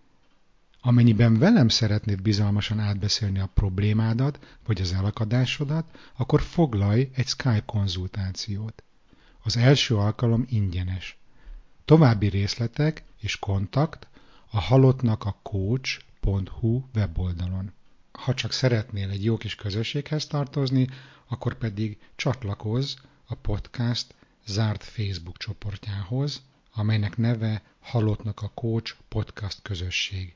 Amennyiben 0.81 1.39
velem 1.39 1.69
szeretnéd 1.69 2.23
bizalmasan 2.23 2.79
átbeszélni 2.79 3.39
a 3.39 3.51
problémádat, 3.55 4.59
vagy 4.67 4.81
az 4.81 4.93
elakadásodat, 4.93 5.99
akkor 6.17 6.43
foglalj 6.43 7.11
egy 7.15 7.27
Skype 7.27 7.63
konzultációt. 7.67 8.83
Az 9.47 9.57
első 9.57 9.97
alkalom 9.97 10.45
ingyenes. 10.49 11.19
További 11.85 12.29
részletek 12.29 13.03
és 13.21 13.39
kontakt 13.39 14.07
a 14.51 14.61
halottnak 14.61 15.25
a 15.25 15.39
coach.hu 15.43 16.83
weboldalon. 16.95 17.73
Ha 18.13 18.35
csak 18.35 18.53
szeretnél 18.53 19.11
egy 19.11 19.25
jó 19.25 19.37
kis 19.37 19.55
közösséghez 19.55 20.27
tartozni, 20.27 20.89
akkor 21.27 21.55
pedig 21.55 21.99
csatlakozz 22.17 22.95
a 23.25 23.35
podcast 23.35 24.15
zárt 24.47 24.85
Facebook 24.85 25.37
csoportjához, 25.37 26.43
amelynek 26.73 27.17
neve 27.17 27.63
Halottnak 27.81 28.43
a 28.43 28.51
Coach 28.55 28.95
Podcast 29.09 29.63
Közösség. 29.63 30.35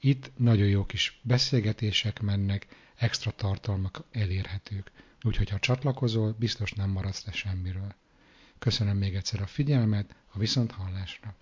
Itt 0.00 0.30
nagyon 0.36 0.68
jó 0.68 0.84
kis 0.86 1.20
beszélgetések 1.22 2.20
mennek, 2.20 2.66
extra 2.96 3.30
tartalmak 3.30 4.04
elérhetők. 4.12 4.90
Úgyhogy 5.22 5.48
ha 5.48 5.58
csatlakozol, 5.58 6.34
biztos 6.38 6.72
nem 6.72 6.90
maradsz 6.90 7.24
le 7.24 7.32
semmiről. 7.32 7.94
Köszönöm 8.58 8.96
még 8.96 9.14
egyszer 9.14 9.40
a 9.40 9.46
figyelmet, 9.46 10.14
a 10.32 10.38
viszont 10.38 10.72
hallásra. 10.72 11.34